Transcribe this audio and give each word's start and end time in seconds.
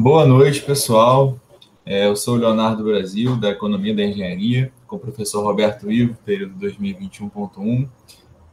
Boa 0.00 0.24
noite, 0.24 0.62
pessoal. 0.62 1.40
É, 1.84 2.06
eu 2.06 2.14
sou 2.14 2.36
o 2.36 2.38
Leonardo 2.38 2.84
Brasil, 2.84 3.34
da 3.34 3.50
Economia 3.50 3.92
da 3.92 4.04
Engenharia, 4.04 4.72
com 4.86 4.94
o 4.94 4.98
professor 4.98 5.42
Roberto 5.42 5.90
Ivo, 5.90 6.16
período 6.24 6.54
2021.1. 6.64 7.88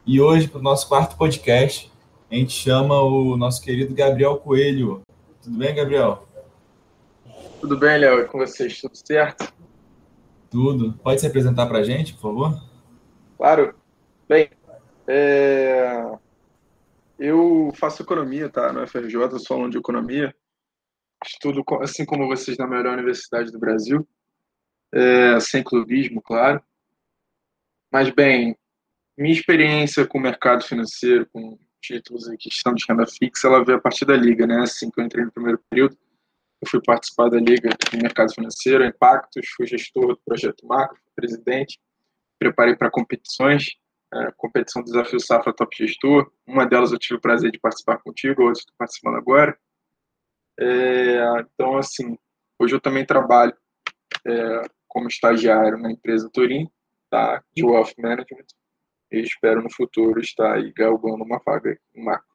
E 0.07 0.19
hoje, 0.19 0.47
para 0.47 0.59
o 0.59 0.63
nosso 0.63 0.89
quarto 0.89 1.15
podcast, 1.15 1.91
a 2.31 2.33
gente 2.33 2.51
chama 2.51 2.99
o 2.99 3.37
nosso 3.37 3.61
querido 3.61 3.93
Gabriel 3.93 4.37
Coelho. 4.37 5.03
Tudo 5.39 5.55
bem, 5.55 5.75
Gabriel? 5.75 6.27
Tudo 7.61 7.77
bem, 7.77 7.99
Léo? 7.99 8.21
E 8.21 8.25
com 8.25 8.39
vocês? 8.39 8.81
Tudo 8.81 8.95
certo? 8.95 9.53
Tudo. 10.49 10.93
Pode 11.03 11.21
se 11.21 11.27
apresentar 11.27 11.67
para 11.67 11.77
a 11.77 11.83
gente, 11.83 12.15
por 12.15 12.21
favor? 12.21 12.59
Claro. 13.37 13.75
Bem, 14.27 14.49
é... 15.07 16.09
eu 17.19 17.71
faço 17.75 18.01
economia, 18.01 18.49
tá? 18.49 18.73
No 18.73 18.85
FRJ, 18.87 19.37
sou 19.37 19.57
aluno 19.57 19.69
de 19.69 19.77
economia. 19.77 20.33
Estudo, 21.27 21.63
assim 21.81 22.05
como 22.05 22.27
vocês, 22.27 22.57
na 22.57 22.67
melhor 22.67 22.93
universidade 22.93 23.51
do 23.51 23.59
Brasil. 23.59 24.07
É... 24.93 25.39
Sem 25.39 25.63
clubismo, 25.63 26.21
claro. 26.21 26.61
Mas, 27.91 28.09
bem, 28.09 28.55
minha 29.17 29.33
experiência 29.33 30.05
com 30.05 30.17
o 30.17 30.21
mercado 30.21 30.63
financeiro, 30.63 31.27
com 31.31 31.57
títulos 31.81 32.27
e 32.27 32.37
questão 32.37 32.73
de 32.73 32.83
renda 32.87 33.05
fixa, 33.05 33.47
ela 33.47 33.63
veio 33.63 33.77
a 33.77 33.81
partir 33.81 34.05
da 34.05 34.15
Liga, 34.15 34.47
né? 34.47 34.61
Assim 34.61 34.89
que 34.89 34.99
eu 34.99 35.05
entrei 35.05 35.23
no 35.23 35.31
primeiro 35.31 35.59
período, 35.69 35.97
eu 36.61 36.69
fui 36.69 36.81
participar 36.81 37.29
da 37.29 37.37
Liga 37.37 37.69
de 37.69 37.97
Mercado 37.97 38.33
Financeiro, 38.33 38.83
Impactos, 38.83 39.47
fui 39.55 39.67
gestor 39.67 40.07
do 40.07 40.21
Projeto 40.25 40.65
Macro, 40.65 40.97
presidente, 41.15 41.79
preparei 42.39 42.75
para 42.75 42.89
competições, 42.89 43.75
é, 44.13 44.31
competição 44.35 44.83
Desafio 44.83 45.19
Safra 45.19 45.53
Top 45.53 45.75
Gestor, 45.75 46.31
uma 46.47 46.65
delas 46.65 46.91
eu 46.91 46.99
tive 46.99 47.15
o 47.15 47.21
prazer 47.21 47.51
de 47.51 47.59
participar 47.59 47.97
contigo, 47.97 48.43
outra 48.43 48.59
estou 48.59 48.75
participando 48.77 49.15
agora. 49.15 49.57
É, 50.59 51.41
então, 51.41 51.77
assim, 51.77 52.17
hoje 52.59 52.75
eu 52.75 52.81
também 52.81 53.05
trabalho 53.05 53.55
é, 54.25 54.61
como 54.87 55.07
estagiário 55.07 55.77
na 55.77 55.91
empresa 55.91 56.29
Turim, 56.31 56.69
tá, 57.09 57.43
de 57.53 57.65
Wealth 57.65 57.93
Management, 57.97 58.45
e 59.11 59.19
espero 59.19 59.61
no 59.61 59.71
futuro 59.71 60.19
estar 60.19 60.53
aí 60.53 60.71
galgando 60.71 61.23
uma 61.23 61.41
vaga 61.45 61.77
em 61.93 62.03
macro. 62.03 62.27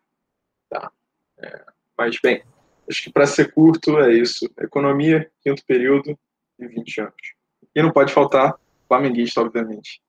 Tá? 0.68 0.90
É, 1.38 1.64
mas, 1.96 2.18
bem, 2.22 2.42
acho 2.88 3.04
que 3.04 3.12
para 3.12 3.26
ser 3.26 3.52
curto 3.52 3.98
é 3.98 4.12
isso. 4.12 4.48
Economia, 4.58 5.30
quinto 5.42 5.64
período 5.66 6.18
e 6.58 6.66
20 6.66 7.00
anos. 7.00 7.14
E 7.74 7.82
não 7.82 7.92
pode 7.92 8.12
faltar 8.12 8.54
flamenguista, 8.86 9.40
obviamente. 9.40 10.00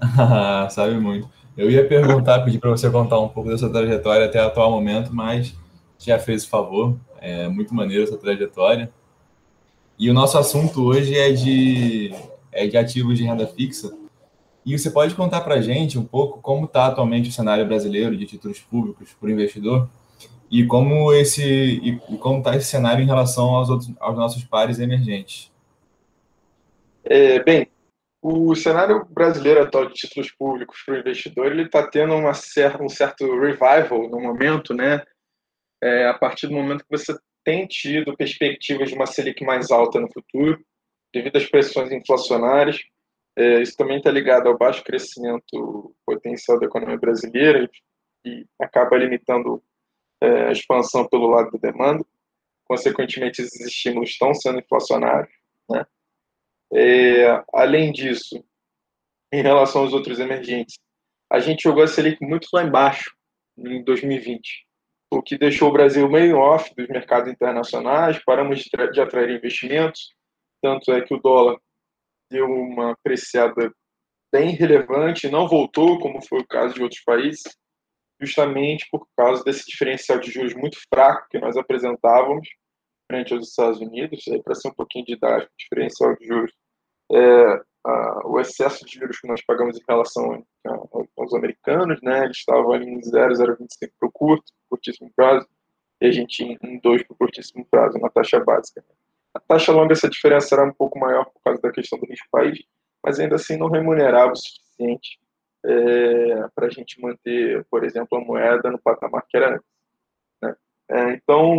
Sabe 0.70 0.98
muito. 0.98 1.28
Eu 1.56 1.70
ia 1.70 1.86
perguntar, 1.86 2.44
pedir 2.44 2.60
para 2.60 2.70
você 2.70 2.88
contar 2.90 3.18
um 3.18 3.28
pouco 3.28 3.50
da 3.50 3.58
sua 3.58 3.70
trajetória 3.70 4.26
até 4.26 4.40
o 4.40 4.46
atual 4.46 4.70
momento, 4.70 5.12
mas 5.12 5.56
já 5.98 6.18
fez 6.18 6.44
o 6.44 6.48
favor. 6.48 6.96
É 7.20 7.48
muito 7.48 7.74
maneiro 7.74 8.04
essa 8.04 8.16
trajetória. 8.16 8.90
E 9.98 10.08
o 10.08 10.14
nosso 10.14 10.38
assunto 10.38 10.84
hoje 10.84 11.18
é 11.18 11.32
de, 11.32 12.14
é 12.52 12.66
de 12.66 12.76
ativos 12.76 13.18
de 13.18 13.24
renda 13.24 13.46
fixa. 13.46 13.92
E 14.64 14.78
você 14.78 14.90
pode 14.90 15.14
contar 15.14 15.40
para 15.40 15.56
a 15.56 15.60
gente 15.60 15.98
um 15.98 16.04
pouco 16.04 16.40
como 16.40 16.66
está 16.66 16.86
atualmente 16.86 17.28
o 17.30 17.32
cenário 17.32 17.66
brasileiro 17.66 18.16
de 18.16 18.26
títulos 18.26 18.60
públicos 18.60 19.16
por 19.18 19.28
investidor 19.28 19.88
e 20.50 20.64
como 20.66 21.12
esse 21.12 21.42
e, 21.42 21.96
como 22.18 22.38
está 22.38 22.56
esse 22.56 22.66
cenário 22.66 23.02
em 23.02 23.06
relação 23.06 23.56
aos 23.56 23.68
outros 23.68 23.90
aos 23.98 24.16
nossos 24.16 24.44
pares 24.44 24.78
emergentes. 24.78 25.50
É, 27.04 27.42
bem, 27.42 27.68
o 28.20 28.54
cenário 28.54 29.06
brasileiro 29.10 29.62
atual 29.62 29.86
de 29.86 29.94
títulos 29.94 30.30
públicos 30.32 30.82
para 30.84 30.96
o 30.96 30.98
investidor 30.98 31.46
ele 31.46 31.62
está 31.62 31.86
tendo 31.86 32.14
uma 32.14 32.32
um 32.80 32.88
certo 32.88 33.40
revival 33.40 34.08
no 34.10 34.20
momento, 34.20 34.74
né? 34.74 35.02
É, 35.82 36.06
a 36.06 36.14
partir 36.14 36.48
do 36.48 36.54
momento 36.54 36.84
que 36.84 36.96
você 36.96 37.16
tem 37.44 37.66
tido 37.66 38.16
perspectivas 38.16 38.90
de 38.90 38.94
uma 38.94 39.06
Selic 39.06 39.44
mais 39.44 39.70
alta 39.70 40.00
no 40.00 40.12
futuro, 40.12 40.62
devido 41.12 41.36
às 41.36 41.46
pressões 41.46 41.90
inflacionárias. 41.92 42.78
É, 43.36 43.62
isso 43.62 43.76
também 43.76 43.98
está 43.98 44.10
ligado 44.10 44.48
ao 44.48 44.58
baixo 44.58 44.84
crescimento 44.84 45.94
potencial 46.04 46.58
da 46.58 46.66
economia 46.66 46.98
brasileira 46.98 47.70
e 48.24 48.44
acaba 48.60 48.96
limitando 48.96 49.62
é, 50.20 50.48
a 50.48 50.52
expansão 50.52 51.08
pelo 51.08 51.28
lado 51.28 51.50
da 51.52 51.70
demanda. 51.70 52.04
Consequentemente, 52.64 53.40
esses 53.40 53.60
estímulos 53.60 54.10
estão 54.10 54.34
sendo 54.34 54.58
inflacionários. 54.58 55.32
Né? 55.70 55.86
É, 56.74 57.44
além 57.54 57.92
disso, 57.92 58.44
em 59.32 59.40
relação 59.40 59.82
aos 59.82 59.92
outros 59.92 60.18
emergentes, 60.18 60.78
a 61.30 61.38
gente 61.40 61.62
jogou 61.62 61.82
a 61.82 61.86
Selic 61.86 62.22
muito 62.22 62.48
lá 62.52 62.64
embaixo, 62.64 63.14
em 63.56 63.82
2020, 63.84 64.67
o 65.10 65.22
que 65.22 65.38
deixou 65.38 65.68
o 65.68 65.72
Brasil 65.72 66.08
meio 66.08 66.38
off 66.38 66.74
dos 66.74 66.88
mercados 66.88 67.30
internacionais, 67.32 68.22
paramos 68.24 68.60
de 68.60 69.00
atrair 69.00 69.30
investimentos, 69.30 70.14
tanto 70.62 70.92
é 70.92 71.00
que 71.00 71.14
o 71.14 71.20
dólar 71.20 71.58
deu 72.30 72.46
uma 72.46 72.92
apreciada 72.92 73.72
bem 74.32 74.50
relevante, 74.50 75.30
não 75.30 75.48
voltou, 75.48 75.98
como 75.98 76.20
foi 76.26 76.40
o 76.40 76.46
caso 76.46 76.74
de 76.74 76.82
outros 76.82 77.02
países, 77.02 77.56
justamente 78.20 78.86
por 78.90 79.06
causa 79.16 79.42
desse 79.44 79.64
diferencial 79.66 80.18
de 80.18 80.30
juros 80.30 80.54
muito 80.54 80.78
fraco 80.92 81.26
que 81.30 81.38
nós 81.38 81.56
apresentávamos 81.56 82.48
frente 83.10 83.32
aos 83.32 83.48
Estados 83.48 83.80
Unidos, 83.80 84.22
para 84.44 84.54
ser 84.54 84.68
um 84.68 84.74
pouquinho 84.74 85.06
didático, 85.06 85.50
diferencial 85.58 86.14
de 86.16 86.26
juros, 86.26 86.52
é, 87.10 87.62
a, 87.88 88.20
o 88.26 88.38
excesso 88.38 88.84
de 88.84 88.98
juros 88.98 89.18
que 89.18 89.26
nós 89.26 89.42
pagamos 89.42 89.78
em 89.78 89.84
relação 89.88 90.44
aos 91.16 91.34
americanos, 91.34 92.00
né, 92.02 92.24
eles 92.24 92.36
estavam 92.36 92.72
ali 92.72 92.86
em 92.86 93.02
0,025 93.02 93.94
para 93.98 94.08
o 94.08 94.12
curto, 94.12 94.52
curtíssimo 94.68 95.10
prazo, 95.16 95.46
e 96.00 96.06
a 96.06 96.12
gente 96.12 96.44
em 96.62 96.78
2 96.78 97.02
para 97.04 97.14
o 97.14 97.16
curtíssimo 97.16 97.66
prazo, 97.70 97.98
na 97.98 98.10
taxa 98.10 98.38
básica. 98.40 98.84
A 99.34 99.40
taxa 99.40 99.72
longa, 99.72 99.92
essa 99.92 100.08
diferença 100.08 100.54
era 100.54 100.64
um 100.64 100.72
pouco 100.72 100.98
maior 100.98 101.24
por 101.24 101.40
causa 101.42 101.60
da 101.62 101.72
questão 101.72 101.98
do 101.98 102.06
risco 102.06 102.26
país, 102.30 102.58
mas 103.02 103.18
ainda 103.18 103.36
assim 103.36 103.56
não 103.56 103.70
remunerava 103.70 104.32
o 104.32 104.36
suficiente 104.36 105.18
é, 105.64 106.48
para 106.54 106.66
a 106.66 106.70
gente 106.70 107.00
manter, 107.00 107.64
por 107.70 107.84
exemplo, 107.84 108.18
a 108.18 108.20
moeda 108.20 108.70
no 108.70 108.78
patamar 108.78 109.24
que 109.28 109.36
era 109.36 109.54
antes. 109.54 109.66
Né? 110.42 110.56
É, 110.90 111.12
então, 111.14 111.56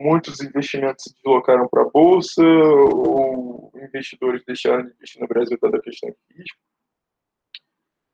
muitos 0.00 0.40
investimentos 0.40 1.04
se 1.04 1.14
deslocaram 1.14 1.68
para 1.68 1.82
a 1.82 1.90
Bolsa, 1.90 2.42
ou 2.42 3.51
investidores 3.92 4.42
deixaram 4.44 4.84
de 4.84 4.92
investir 4.92 5.20
no 5.20 5.28
Brasil 5.28 5.58
dada 5.60 5.76
a 5.76 5.82
questão 5.82 6.10
de 6.10 6.36
risco. 6.36 6.58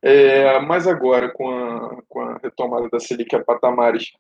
É, 0.03 0.61
mas 0.61 0.87
agora, 0.87 1.33
com 1.33 1.50
a, 1.50 2.03
com 2.09 2.21
a 2.21 2.39
retomada 2.39 2.89
da 2.89 3.00
Selic 3.00 3.34
a 3.34 3.44
patamares 3.44 4.12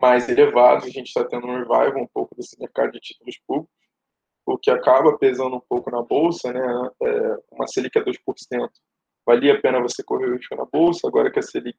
mais 0.00 0.28
elevados, 0.28 0.86
a 0.86 0.90
gente 0.90 1.08
está 1.08 1.24
tendo 1.24 1.46
um 1.46 1.58
revival 1.58 2.02
um 2.02 2.08
pouco 2.08 2.34
desse 2.34 2.58
mercado 2.58 2.92
de 2.92 3.00
títulos 3.00 3.38
públicos, 3.46 3.70
o 4.46 4.58
que 4.58 4.70
acaba 4.70 5.16
pesando 5.16 5.56
um 5.56 5.62
pouco 5.68 5.90
na 5.90 6.02
Bolsa, 6.02 6.52
né? 6.52 6.90
É, 7.02 7.36
uma 7.52 7.68
Selic 7.68 7.98
a 7.98 8.04
2%, 8.04 8.16
valia 9.24 9.54
a 9.54 9.60
pena 9.60 9.80
você 9.80 10.02
correr 10.02 10.26
o 10.26 10.36
risco 10.36 10.56
na 10.56 10.64
bolsa, 10.64 11.06
agora 11.06 11.30
que 11.30 11.38
a 11.38 11.42
Selic 11.42 11.76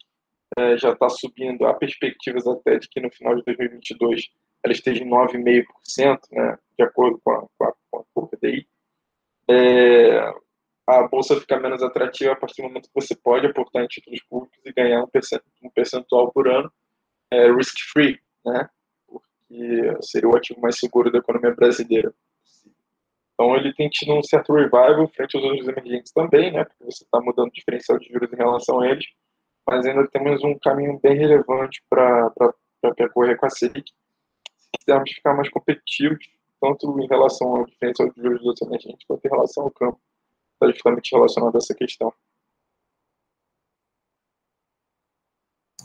é, 0.58 0.78
já 0.78 0.92
está 0.92 1.10
subindo, 1.10 1.66
há 1.66 1.74
perspectivas 1.74 2.46
até 2.48 2.78
de 2.78 2.88
que 2.88 3.02
no 3.02 3.12
final 3.12 3.36
de 3.36 3.44
2022 3.44 4.30
ela 4.64 4.74
esteja 4.74 5.04
em 5.04 5.10
9,5%, 5.10 6.20
né, 6.32 6.58
de 6.78 6.84
acordo 6.86 7.20
com 7.24 7.32
a, 7.32 7.48
com 7.58 7.66
a, 7.66 7.74
com 8.14 8.30
a 8.32 8.38
DI. 8.42 8.68
É, 9.50 10.34
a 10.88 11.08
bolsa 11.08 11.40
fica 11.40 11.60
menos 11.60 11.82
atrativa 11.84 12.34
a 12.34 12.36
partir 12.36 12.62
do 12.62 12.68
momento 12.68 12.88
que 12.88 13.02
você 13.02 13.16
pode 13.16 13.48
aportar 13.48 13.84
em 13.84 13.88
títulos 13.88 14.22
públicos 14.24 14.60
e 14.66 14.74
ganhar 14.74 15.04
um 15.04 15.70
percentual 15.70 16.32
por 16.32 16.48
ano 16.48 16.72
é, 17.32 17.52
risk-free, 17.52 18.20
né, 18.46 18.70
porque 19.08 19.94
seria 20.02 20.30
o 20.30 20.36
ativo 20.36 20.60
mais 20.60 20.78
seguro 20.78 21.12
da 21.12 21.20
economia 21.20 21.56
brasileira. 21.56 22.14
Então 23.34 23.56
ele 23.56 23.74
tem 23.74 23.90
tido 23.90 24.14
um 24.14 24.22
certo 24.22 24.54
revival 24.54 25.08
frente 25.16 25.36
aos 25.36 25.46
outros 25.46 25.68
emergentes 25.68 26.12
também, 26.12 26.52
né? 26.52 26.64
Porque 26.64 26.84
você 26.86 27.04
está 27.04 27.20
mudando 27.20 27.48
o 27.48 27.52
diferencial 27.52 27.98
de 27.98 28.08
juros 28.08 28.32
em 28.32 28.36
relação 28.36 28.80
a 28.82 28.88
eles, 28.88 29.06
mas 29.68 29.84
ainda 29.86 30.08
temos 30.10 30.44
um 30.44 30.56
caminho 30.60 31.00
bem 31.02 31.18
relevante 31.18 31.82
para 31.90 32.32
percorrer 32.96 33.38
com 33.38 33.48
a 33.48 33.50
Selic. 33.50 33.92
Se 34.58 34.70
quisermos 34.78 35.12
ficar 35.12 35.34
mais 35.34 35.50
competitivos, 35.50 36.24
tanto 36.62 37.00
em 37.00 37.08
relação 37.08 37.56
ao 37.56 37.66
diferencial 37.66 38.10
de 38.12 38.22
juros 38.22 38.46
outros 38.46 38.68
emergentes, 38.68 39.06
quanto 39.08 39.26
em 39.26 39.30
relação 39.30 39.64
ao 39.64 39.72
campo, 39.72 40.00
está 40.54 40.72
justamente 40.72 41.12
relacionado 41.14 41.56
a 41.56 41.58
essa 41.58 41.74
questão. 41.74 42.14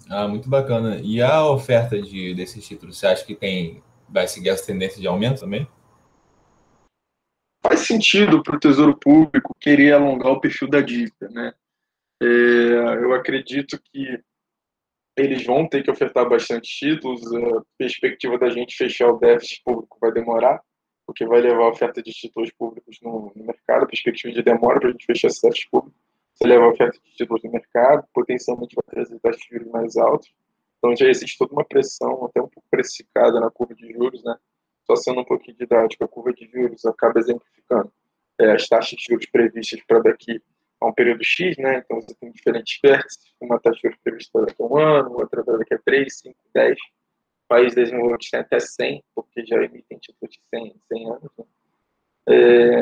Ah, 0.08 0.28
muito 0.28 0.48
bacana. 0.48 1.00
E 1.02 1.20
a 1.20 1.44
oferta 1.50 2.00
de, 2.00 2.34
desses 2.34 2.64
títulos, 2.64 2.98
você 2.98 3.06
acha 3.06 3.24
que 3.24 3.34
tem, 3.34 3.82
vai 4.08 4.28
seguir 4.28 4.50
essa 4.50 4.66
tendência 4.66 5.00
de 5.00 5.06
aumento 5.08 5.40
também? 5.40 5.66
faz 7.66 7.80
sentido 7.80 8.42
para 8.42 8.56
o 8.56 8.60
Tesouro 8.60 8.96
Público 8.96 9.54
querer 9.60 9.92
alongar 9.92 10.32
o 10.32 10.40
perfil 10.40 10.68
da 10.68 10.80
dívida, 10.80 11.28
né? 11.30 11.52
É, 12.22 12.26
eu 12.26 13.12
acredito 13.12 13.78
que 13.92 14.22
eles 15.16 15.44
vão 15.44 15.68
ter 15.68 15.82
que 15.82 15.90
ofertar 15.90 16.28
bastante 16.28 16.68
títulos. 16.68 17.22
A 17.34 17.62
perspectiva 17.78 18.38
da 18.38 18.50
gente 18.50 18.76
fechar 18.76 19.08
o 19.08 19.18
déficit 19.18 19.62
público 19.64 19.96
vai 20.00 20.12
demorar, 20.12 20.60
porque 21.06 21.26
vai 21.26 21.40
levar 21.40 21.64
a 21.64 21.70
oferta 21.70 22.02
de 22.02 22.12
títulos 22.12 22.50
públicos 22.52 22.98
no, 23.02 23.32
no 23.34 23.44
mercado. 23.44 23.84
A 23.84 23.86
perspectiva 23.86 24.32
de 24.32 24.42
demora 24.42 24.78
para 24.78 24.88
a 24.90 24.92
gente 24.92 25.06
fechar 25.06 25.28
esse 25.28 25.42
déficit 25.42 25.70
público 25.70 25.96
vai 26.40 26.50
levar 26.50 26.66
a 26.66 26.70
oferta 26.70 26.98
de 27.02 27.16
títulos 27.16 27.42
no 27.42 27.50
mercado, 27.50 28.06
potencialmente 28.12 28.74
vai 28.74 28.84
trazer 28.94 29.18
taxas 29.20 29.40
de 29.42 29.48
juros 29.56 29.72
mais 29.72 29.96
altas. 29.96 30.28
Então 30.78 30.94
já 30.94 31.06
existe 31.08 31.38
toda 31.38 31.52
uma 31.52 31.64
pressão, 31.64 32.26
até 32.26 32.40
um 32.40 32.48
pouco 32.48 32.64
precificada 32.70 33.40
na 33.40 33.50
curva 33.50 33.74
de 33.74 33.90
juros, 33.92 34.22
né? 34.22 34.36
só 34.86 34.94
sendo 34.94 35.20
um 35.20 35.24
pouquinho 35.24 35.56
didático, 35.56 36.04
a 36.04 36.08
curva 36.08 36.32
de 36.32 36.46
juros 36.46 36.84
acaba 36.84 37.18
exemplificando 37.18 37.90
é, 38.38 38.52
as 38.52 38.68
taxas 38.68 38.98
de 38.98 39.04
juros 39.04 39.26
previstas 39.26 39.80
para 39.86 40.00
daqui 40.00 40.40
a 40.80 40.86
um 40.86 40.92
período 40.92 41.24
X, 41.24 41.56
né? 41.58 41.78
Então 41.78 42.00
você 42.00 42.14
tem 42.14 42.30
diferentes 42.30 42.78
vértices, 42.82 43.34
uma 43.40 43.58
taxa 43.60 43.76
de 43.76 43.82
juros 43.82 43.98
prevista 44.02 44.40
daqui 44.42 44.62
a 44.62 44.66
um 44.66 44.78
ano, 44.78 45.12
outra 45.12 45.42
daqui 45.42 45.74
a 45.74 45.78
3, 45.78 46.18
5, 46.18 46.36
10. 46.54 46.78
Países 47.48 47.74
desenvolvidos 47.74 48.28
têm 48.30 48.40
até 48.40 48.58
100, 48.58 49.04
porque 49.14 49.46
já 49.46 49.56
emitem 49.62 49.98
títulos 49.98 50.34
de 50.34 50.40
100, 50.54 50.74
100 50.92 51.10
anos. 51.10 51.30
Né? 51.38 51.44
É, 52.28 52.80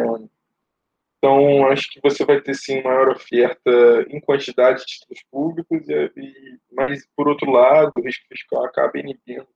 então, 1.19 1.67
acho 1.69 1.91
que 1.91 2.01
você 2.03 2.25
vai 2.25 2.41
ter 2.41 2.55
sim 2.55 2.83
maior 2.83 3.09
oferta 3.09 3.71
em 4.09 4.21
quantidade 4.21 4.81
de 4.81 4.87
títulos 4.87 5.23
públicos, 5.31 5.89
e, 5.89 6.59
mas, 6.73 7.07
por 7.17 7.29
outro 7.29 7.51
lado, 7.51 7.93
o 7.97 8.03
risco 8.03 8.27
fiscal 8.29 8.65
acaba 8.65 8.99
inibindo 8.99 9.47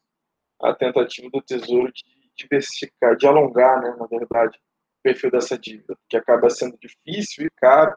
a 0.63 0.75
tentativa 0.75 1.29
do 1.31 1.43
Tesouro 1.43 1.93
de 1.93 2.03
diversificar, 2.37 3.17
de 3.17 3.27
alongar, 3.27 3.83
né, 3.83 3.95
na 3.99 4.07
verdade, 4.07 4.57
o 4.57 5.03
perfil 5.03 5.31
dessa 5.31 5.59
dívida, 5.59 5.97
que 6.09 6.17
acaba 6.17 6.49
sendo 6.49 6.79
difícil 6.79 7.47
e 7.47 7.51
caro 7.57 7.95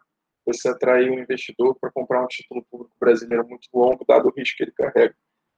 você 0.54 0.70
atrair 0.70 1.10
um 1.10 1.20
investidor 1.20 1.78
para 1.80 1.92
comprar 1.92 2.24
um 2.24 2.28
título 2.28 2.64
público 2.70 2.96
brasileiro 3.00 3.48
muito 3.48 3.68
longo, 3.74 4.06
dado 4.06 4.28
o 4.28 4.32
risco 4.32 4.58
que 4.58 4.64
ele 4.64 4.72
carrega. 4.72 5.16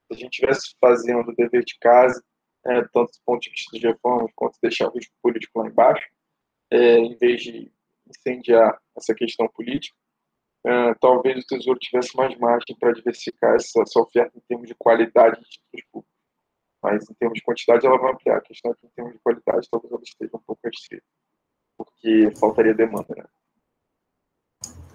Se 0.08 0.14
a 0.14 0.16
gente 0.16 0.34
estivesse 0.34 0.76
fazendo 0.80 1.30
o 1.30 1.36
dever 1.36 1.64
de 1.64 1.78
casa, 1.80 2.24
é, 2.66 2.82
tanto 2.82 3.12
do 3.12 3.20
ponto 3.26 3.42
de 3.42 3.50
vista 3.50 3.78
de 3.78 3.88
reformas, 3.88 4.32
quanto 4.36 4.58
deixar 4.62 4.88
o 4.88 4.94
risco 4.94 5.14
político 5.22 5.60
lá 5.60 5.68
embaixo, 5.68 6.08
é, 6.72 6.98
em 6.98 7.16
vez 7.18 7.42
de 7.42 7.72
incendiar 8.08 8.80
essa 8.96 9.14
questão 9.14 9.48
política, 9.48 9.96
é, 10.66 10.94
talvez 10.96 11.44
o 11.44 11.48
Tesouro 11.48 11.80
tivesse 11.80 12.16
mais 12.16 12.38
margem 12.38 12.76
para 12.80 12.94
diversificar 12.94 13.56
essa, 13.56 13.82
essa, 13.82 14.00
oferta 14.00 14.38
em 14.38 14.42
termos 14.48 14.68
de 14.68 14.76
qualidade 14.76 15.42
de 15.42 15.50
títulos 15.50 15.86
públicos. 15.92 16.14
Mas 16.82 17.10
em 17.10 17.14
termos 17.14 17.38
de 17.38 17.44
quantidade, 17.44 17.86
ela 17.86 17.98
vai 17.98 18.14
ampliar. 18.14 18.38
A 18.38 18.42
questão 18.42 18.72
é 18.72 18.76
que 18.76 18.86
em 18.86 18.90
termos 18.90 19.14
de 19.14 19.20
qualidade, 19.20 19.68
talvez 19.70 19.92
ela 19.92 20.02
esteja 20.02 20.32
um 20.34 20.40
pouco 20.40 20.62
restrita, 20.64 21.06
porque 21.78 22.32
faltaria 22.40 22.74
demanda, 22.74 23.14
né? 23.16 23.26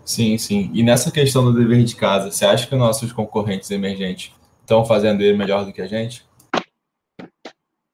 Sim, 0.09 0.39
sim. 0.39 0.71
E 0.73 0.83
nessa 0.83 1.13
questão 1.13 1.45
do 1.45 1.53
dever 1.53 1.85
de 1.85 1.95
casa, 1.95 2.31
você 2.31 2.47
acha 2.47 2.67
que 2.67 2.75
nossos 2.75 3.13
concorrentes 3.13 3.71
emergentes 3.71 4.35
estão 4.63 4.83
fazendo 4.83 5.21
ele 5.21 5.37
melhor 5.37 5.67
do 5.67 5.73
que 5.73 5.83
a 5.83 5.87
gente? 5.87 6.27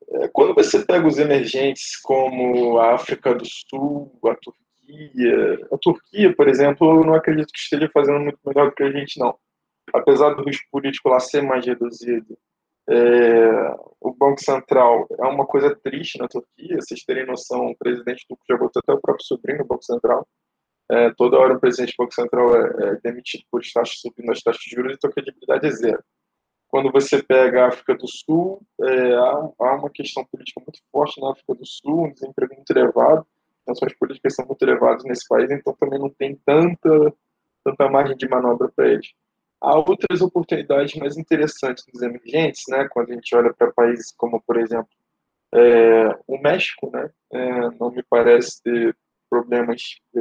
É, 0.09 0.29
quando 0.33 0.55
você 0.55 0.85
pega 0.87 1.09
os 1.09 1.19
emergentes 1.19 2.01
como 2.01 2.79
a 2.79 2.95
África 2.95 3.35
do 3.35 3.45
Sul, 3.45 4.17
a 4.27 4.37
Turquia, 4.37 5.67
a 5.73 5.77
Turquia, 5.77 6.37
por 6.37 6.47
exemplo, 6.47 7.01
eu 7.01 7.05
não 7.05 7.15
acredito 7.15 7.51
que 7.53 7.59
esteja 7.59 7.91
fazendo 7.93 8.21
muito 8.21 8.39
melhor 8.47 8.69
do 8.69 8.77
que 8.77 8.85
a 8.85 8.93
gente, 8.93 9.19
não. 9.19 9.35
Apesar 9.93 10.35
do 10.35 10.45
risco 10.45 10.69
político 10.71 11.09
lá 11.09 11.19
ser 11.19 11.43
mais 11.43 11.67
reduzido, 11.67 12.39
é, 12.89 13.75
o 14.01 14.15
Banco 14.15 14.41
Central 14.41 15.09
é 15.19 15.25
uma 15.25 15.47
coisa 15.47 15.75
triste 15.83 16.17
na 16.21 16.29
Turquia. 16.29 16.77
Vocês 16.81 17.03
terem 17.03 17.27
noção, 17.27 17.73
o 17.73 17.77
presidente 17.77 18.25
turco 18.29 18.45
já 18.49 18.57
botou 18.57 18.81
até 18.81 18.93
o 18.93 19.01
próprio 19.01 19.27
sobrinho 19.27 19.59
no 19.59 19.67
Banco 19.67 19.83
Central. 19.83 20.25
É, 20.91 21.11
toda 21.15 21.39
hora 21.39 21.55
o 21.55 21.61
presidente 21.61 21.95
do 21.97 22.03
Banco 22.03 22.15
Central 22.15 22.57
é, 22.57 22.89
é 22.89 22.95
demitido 23.03 23.45
por 23.51 23.63
taxas 23.63 24.01
subindo 24.01 24.31
as 24.31 24.43
taxas 24.43 24.63
de 24.63 24.77
juros 24.77 24.93
então 24.95 25.09
a 25.11 25.13
credibilidade 25.13 25.67
é 25.67 25.71
zero. 25.71 26.05
Quando 26.69 26.91
você 26.91 27.23
pega 27.23 27.65
a 27.65 27.69
África 27.69 27.95
do 27.95 28.07
Sul, 28.09 28.61
é, 28.83 29.15
há, 29.15 29.51
há, 29.61 29.75
uma 29.77 29.89
questão 29.91 30.25
política 30.25 30.61
muito 30.61 30.81
forte 30.91 31.21
na 31.21 31.31
África 31.31 31.55
do 31.55 31.65
Sul, 31.65 32.07
um 32.07 32.13
desemprego 32.13 32.55
muito 32.55 32.71
elevado, 32.71 33.27
ações 33.69 33.97
políticas 33.97 34.35
são 34.35 34.45
muito 34.45 34.63
elevadas 34.63 35.05
nesse 35.05 35.27
país, 35.27 35.51
então 35.51 35.75
também 35.79 35.99
não 35.99 36.11
tem 36.11 36.37
tanta, 36.45 37.15
tanta 37.65 37.89
margem 37.89 38.17
de 38.17 38.29
manobra 38.29 38.71
para 38.75 38.89
eles. 38.89 39.07
Há 39.61 39.79
outras 39.79 40.21
oportunidades 40.21 40.95
mais 40.97 41.17
interessantes 41.17 41.85
nos 41.93 42.03
emergentes, 42.03 42.65
né? 42.69 42.87
quando 42.91 43.11
a 43.11 43.15
gente 43.15 43.35
olha 43.35 43.55
para 43.55 43.73
países 43.73 44.13
como, 44.17 44.43
por 44.43 44.59
exemplo, 44.59 44.91
é, 45.55 46.09
o 46.27 46.37
México, 46.39 46.91
né? 46.93 47.09
É, 47.33 47.71
não 47.79 47.91
me 47.93 48.03
parece 48.03 48.61
ter 48.61 48.97
problemas 49.29 49.83
é, 50.17 50.21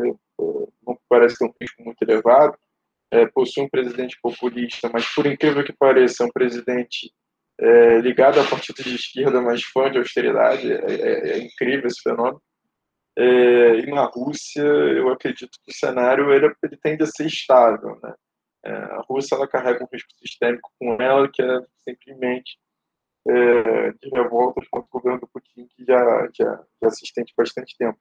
não 0.85 0.97
parece 1.09 1.37
ter 1.37 1.45
um 1.45 1.53
risco 1.59 1.83
muito 1.83 2.01
elevado, 2.01 2.57
é, 3.11 3.27
possui 3.27 3.63
um 3.63 3.69
presidente 3.69 4.17
populista, 4.21 4.89
mas 4.91 5.07
por 5.13 5.25
incrível 5.25 5.63
que 5.63 5.73
pareça, 5.73 6.23
é 6.23 6.25
um 6.25 6.31
presidente 6.31 7.13
é, 7.59 7.99
ligado 7.99 8.39
a 8.39 8.43
partidos 8.43 8.83
de 8.83 8.95
esquerda, 8.95 9.39
mas 9.39 9.63
fã 9.63 9.91
de 9.91 9.99
austeridade, 9.99 10.71
é, 10.71 10.77
é, 10.77 11.29
é 11.31 11.37
incrível 11.37 11.87
esse 11.87 12.01
fenômeno. 12.01 12.41
É, 13.15 13.79
e 13.79 13.85
na 13.91 14.05
Rússia, 14.05 14.63
eu 14.63 15.09
acredito 15.09 15.51
que 15.63 15.71
o 15.71 15.75
cenário 15.75 16.33
ele, 16.33 16.51
ele 16.63 16.77
tende 16.77 17.03
a 17.03 17.07
ser 17.07 17.27
estável. 17.27 17.99
Né? 18.01 18.15
É, 18.65 18.71
a 18.71 19.01
Rússia 19.07 19.35
ela 19.35 19.47
carrega 19.47 19.83
um 19.83 19.87
risco 19.91 20.09
sistêmico 20.17 20.71
com 20.79 20.95
ela, 20.99 21.29
que 21.31 21.41
é 21.41 21.61
simplesmente 21.87 22.57
de 24.01 24.09
revoltas 24.09 24.67
contra 24.67 24.85
o 24.85 24.99
governo 24.99 25.21
do 25.21 25.27
Putin, 25.27 25.65
que 25.67 25.85
já, 25.85 26.27
já, 26.33 26.61
já 26.83 26.89
bastante 27.37 27.77
tempo 27.77 27.97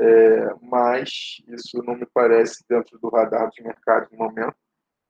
é, 0.00 0.54
mas 0.62 1.42
isso 1.48 1.82
não 1.82 1.94
me 1.94 2.06
parece 2.06 2.64
dentro 2.66 2.98
do 2.98 3.10
radar 3.10 3.50
de 3.50 3.62
mercado 3.62 4.08
no 4.10 4.16
momento. 4.16 4.56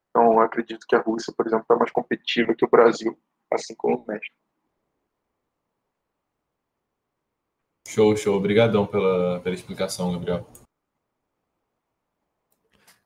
Então, 0.09 0.41
acredito 0.41 0.85
que 0.85 0.95
a 0.95 1.01
Rússia, 1.01 1.33
por 1.35 1.47
exemplo, 1.47 1.63
está 1.63 1.77
mais 1.77 1.91
competitiva 1.91 2.53
que 2.53 2.65
o 2.65 2.69
Brasil, 2.69 3.17
assim 3.49 3.73
como 3.73 3.95
o 3.95 4.05
México. 4.05 4.35
Show, 7.87 8.17
show. 8.17 8.35
Obrigadão 8.35 8.85
pela, 8.85 9.39
pela 9.39 9.55
explicação, 9.55 10.11
Gabriel. 10.11 10.45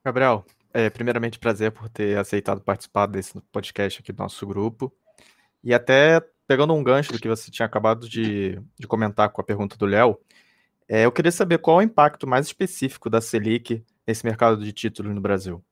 Gabriel, 0.04 0.46
é, 0.74 0.90
primeiramente, 0.90 1.38
prazer 1.38 1.72
por 1.72 1.88
ter 1.90 2.18
aceitado 2.18 2.62
participar 2.62 3.06
desse 3.06 3.40
podcast 3.52 4.02
aqui 4.02 4.12
do 4.12 4.24
nosso 4.24 4.46
grupo. 4.48 4.92
E 5.64 5.72
até 5.72 6.20
pegando 6.48 6.74
um 6.74 6.84
gancho 6.84 7.12
do 7.12 7.20
que 7.20 7.28
você 7.28 7.52
tinha 7.52 7.66
acabado 7.66 8.10
de, 8.10 8.60
de 8.78 8.88
comentar 8.88 9.30
com 9.30 9.42
a 9.42 9.44
pergunta 9.44 9.78
do 9.78 9.86
Léo, 9.86 10.20
é, 10.88 11.06
eu 11.06 11.12
queria 11.12 11.32
saber 11.32 11.58
qual 11.58 11.82
é 11.82 11.84
o 11.84 11.86
impacto 11.86 12.28
mais 12.28 12.46
específico 12.46 13.10
da 13.10 13.22
Selic 13.22 13.84
nesse 14.06 14.26
mercado 14.26 14.64
de 14.64 14.72
títulos 14.72 15.14
no 15.14 15.22
Brasil. 15.22 15.64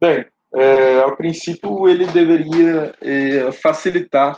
Bem, 0.00 0.26
é, 0.54 1.00
ao 1.00 1.16
princípio 1.16 1.88
ele 1.88 2.06
deveria 2.06 2.94
é, 3.00 3.52
facilitar 3.52 4.36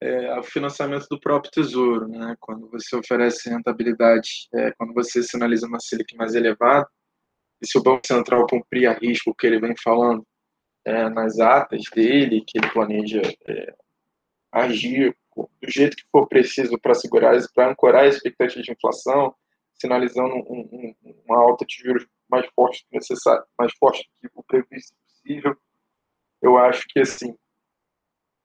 é, 0.00 0.38
o 0.38 0.42
financiamento 0.42 1.06
do 1.10 1.20
próprio 1.20 1.50
tesouro, 1.50 2.08
né? 2.08 2.36
Quando 2.38 2.68
você 2.70 2.96
oferece 2.96 3.50
rentabilidade, 3.50 4.48
é, 4.54 4.72
quando 4.72 4.94
você 4.94 5.22
sinaliza 5.22 5.66
uma 5.66 5.80
Selic 5.80 6.16
mais 6.16 6.34
elevada, 6.34 6.88
e 7.60 7.66
se 7.66 7.76
o 7.76 7.82
Banco 7.82 8.06
Central 8.06 8.46
cumprir 8.46 8.86
a 8.86 8.92
risco 8.92 9.34
que 9.34 9.46
ele 9.46 9.58
vem 9.58 9.74
falando 9.82 10.24
é, 10.84 11.08
nas 11.08 11.38
atas 11.40 11.82
dele, 11.94 12.44
que 12.46 12.58
ele 12.58 12.70
planeja 12.70 13.22
é, 13.46 13.74
do 15.44 15.70
jeito 15.70 15.96
que 15.96 16.04
for 16.10 16.26
preciso 16.26 16.78
para 16.78 16.94
segurar, 16.94 17.36
para 17.54 17.70
ancorar 17.70 18.04
a 18.04 18.08
expectativa 18.08 18.62
de 18.62 18.72
inflação, 18.72 19.34
sinalizando 19.74 20.34
um, 20.34 20.68
um, 20.72 20.94
uma 21.26 21.38
alta 21.38 21.64
de 21.64 21.76
juros 21.76 22.06
mais 22.28 22.46
forte 22.54 22.84
do 22.90 22.96
necessário, 22.96 23.44
mais 23.58 23.72
forte 23.78 24.08
do 24.22 24.28
que 24.28 24.34
o 24.34 24.42
previsto 24.42 24.94
possível. 25.06 25.56
Eu 26.42 26.56
acho 26.58 26.86
que 26.88 27.00
assim 27.00 27.34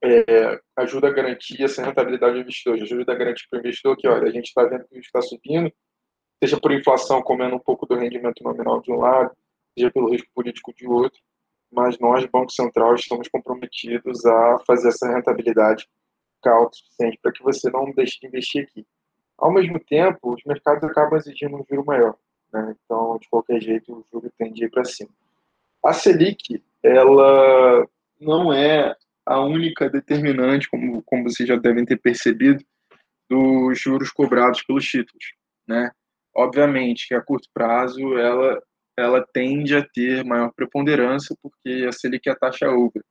é, 0.02 0.60
ajuda 0.76 1.08
a 1.08 1.12
garantir 1.12 1.62
essa 1.62 1.82
rentabilidade 1.82 2.34
do 2.34 2.40
investidor, 2.40 2.74
ajuda 2.74 3.12
a 3.12 3.16
garantir 3.16 3.46
para 3.48 3.56
o 3.56 3.60
investidor 3.60 3.96
que, 3.96 4.06
olha, 4.06 4.28
a 4.28 4.32
gente 4.32 4.46
está 4.46 4.64
vendo 4.64 4.86
que 4.86 4.98
está 4.98 5.22
subindo, 5.22 5.72
seja 6.42 6.60
por 6.60 6.72
inflação 6.72 7.22
comendo 7.22 7.56
um 7.56 7.60
pouco 7.60 7.86
do 7.86 7.94
rendimento 7.94 8.42
nominal 8.42 8.80
de 8.82 8.92
um 8.92 8.96
lado, 8.96 9.34
seja 9.76 9.90
pelo 9.90 10.10
risco 10.10 10.28
político 10.34 10.74
de 10.74 10.86
outro, 10.86 11.18
mas 11.72 11.98
nós, 11.98 12.24
Banco 12.26 12.52
Central, 12.52 12.94
estamos 12.94 13.28
comprometidos 13.28 14.24
a 14.26 14.58
fazer 14.66 14.88
essa 14.88 15.08
rentabilidade 15.08 15.86
alto 16.48 16.74
o 16.74 16.76
suficiente 16.76 17.18
para 17.22 17.32
que 17.32 17.42
você 17.42 17.70
não 17.70 17.90
deixe 17.92 18.20
de 18.20 18.26
investir 18.26 18.64
aqui. 18.64 18.86
Ao 19.38 19.52
mesmo 19.52 19.78
tempo, 19.80 20.34
os 20.34 20.42
mercados 20.44 20.84
acabam 20.84 21.16
exigindo 21.18 21.56
um 21.56 21.64
juro 21.68 21.84
maior. 21.84 22.16
Né? 22.52 22.74
Então, 22.84 23.18
de 23.18 23.28
qualquer 23.28 23.60
jeito, 23.60 23.92
o 23.92 24.04
juro 24.12 24.32
tende 24.38 24.62
a 24.62 24.66
ir 24.66 24.70
para 24.70 24.84
cima. 24.84 25.10
A 25.84 25.92
Selic, 25.92 26.62
ela 26.82 27.86
não 28.20 28.52
é 28.52 28.94
a 29.26 29.40
única 29.40 29.88
determinante, 29.90 30.68
como, 30.68 31.02
como 31.02 31.24
vocês 31.24 31.48
já 31.48 31.56
devem 31.56 31.84
ter 31.84 31.96
percebido, 31.96 32.64
dos 33.28 33.80
juros 33.80 34.10
cobrados 34.10 34.62
pelos 34.62 34.84
títulos. 34.84 35.24
Né? 35.66 35.90
Obviamente 36.34 37.08
que 37.08 37.14
a 37.14 37.22
curto 37.22 37.48
prazo 37.52 38.18
ela, 38.18 38.62
ela 38.98 39.26
tende 39.32 39.76
a 39.76 39.84
ter 39.84 40.24
maior 40.24 40.52
preponderância, 40.54 41.36
porque 41.42 41.86
a 41.88 41.92
Selic 41.92 42.28
é 42.28 42.32
a 42.32 42.36
taxa 42.36 42.68
over. 42.70 43.02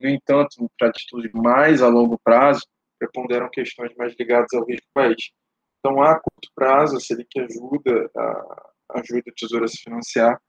No 0.00 0.08
entanto, 0.08 0.70
para 0.78 0.92
títulos 0.92 1.30
mais 1.32 1.82
a 1.82 1.88
longo 1.88 2.18
prazo, 2.18 2.66
preponderam 2.98 3.50
questões 3.50 3.94
mais 3.96 4.14
ligadas 4.18 4.52
ao 4.54 4.64
risco 4.64 4.86
país. 4.94 5.30
Então, 5.78 6.02
a 6.02 6.14
curto 6.14 6.50
prazo, 6.54 6.96
a 6.96 7.00
Selic 7.00 7.38
ajuda, 7.40 8.10
a, 8.16 8.70
ajuda 9.00 9.22
o 9.26 9.34
Tesouro 9.34 9.64
a 9.64 9.68
se 9.68 9.82
financiar. 9.82 10.40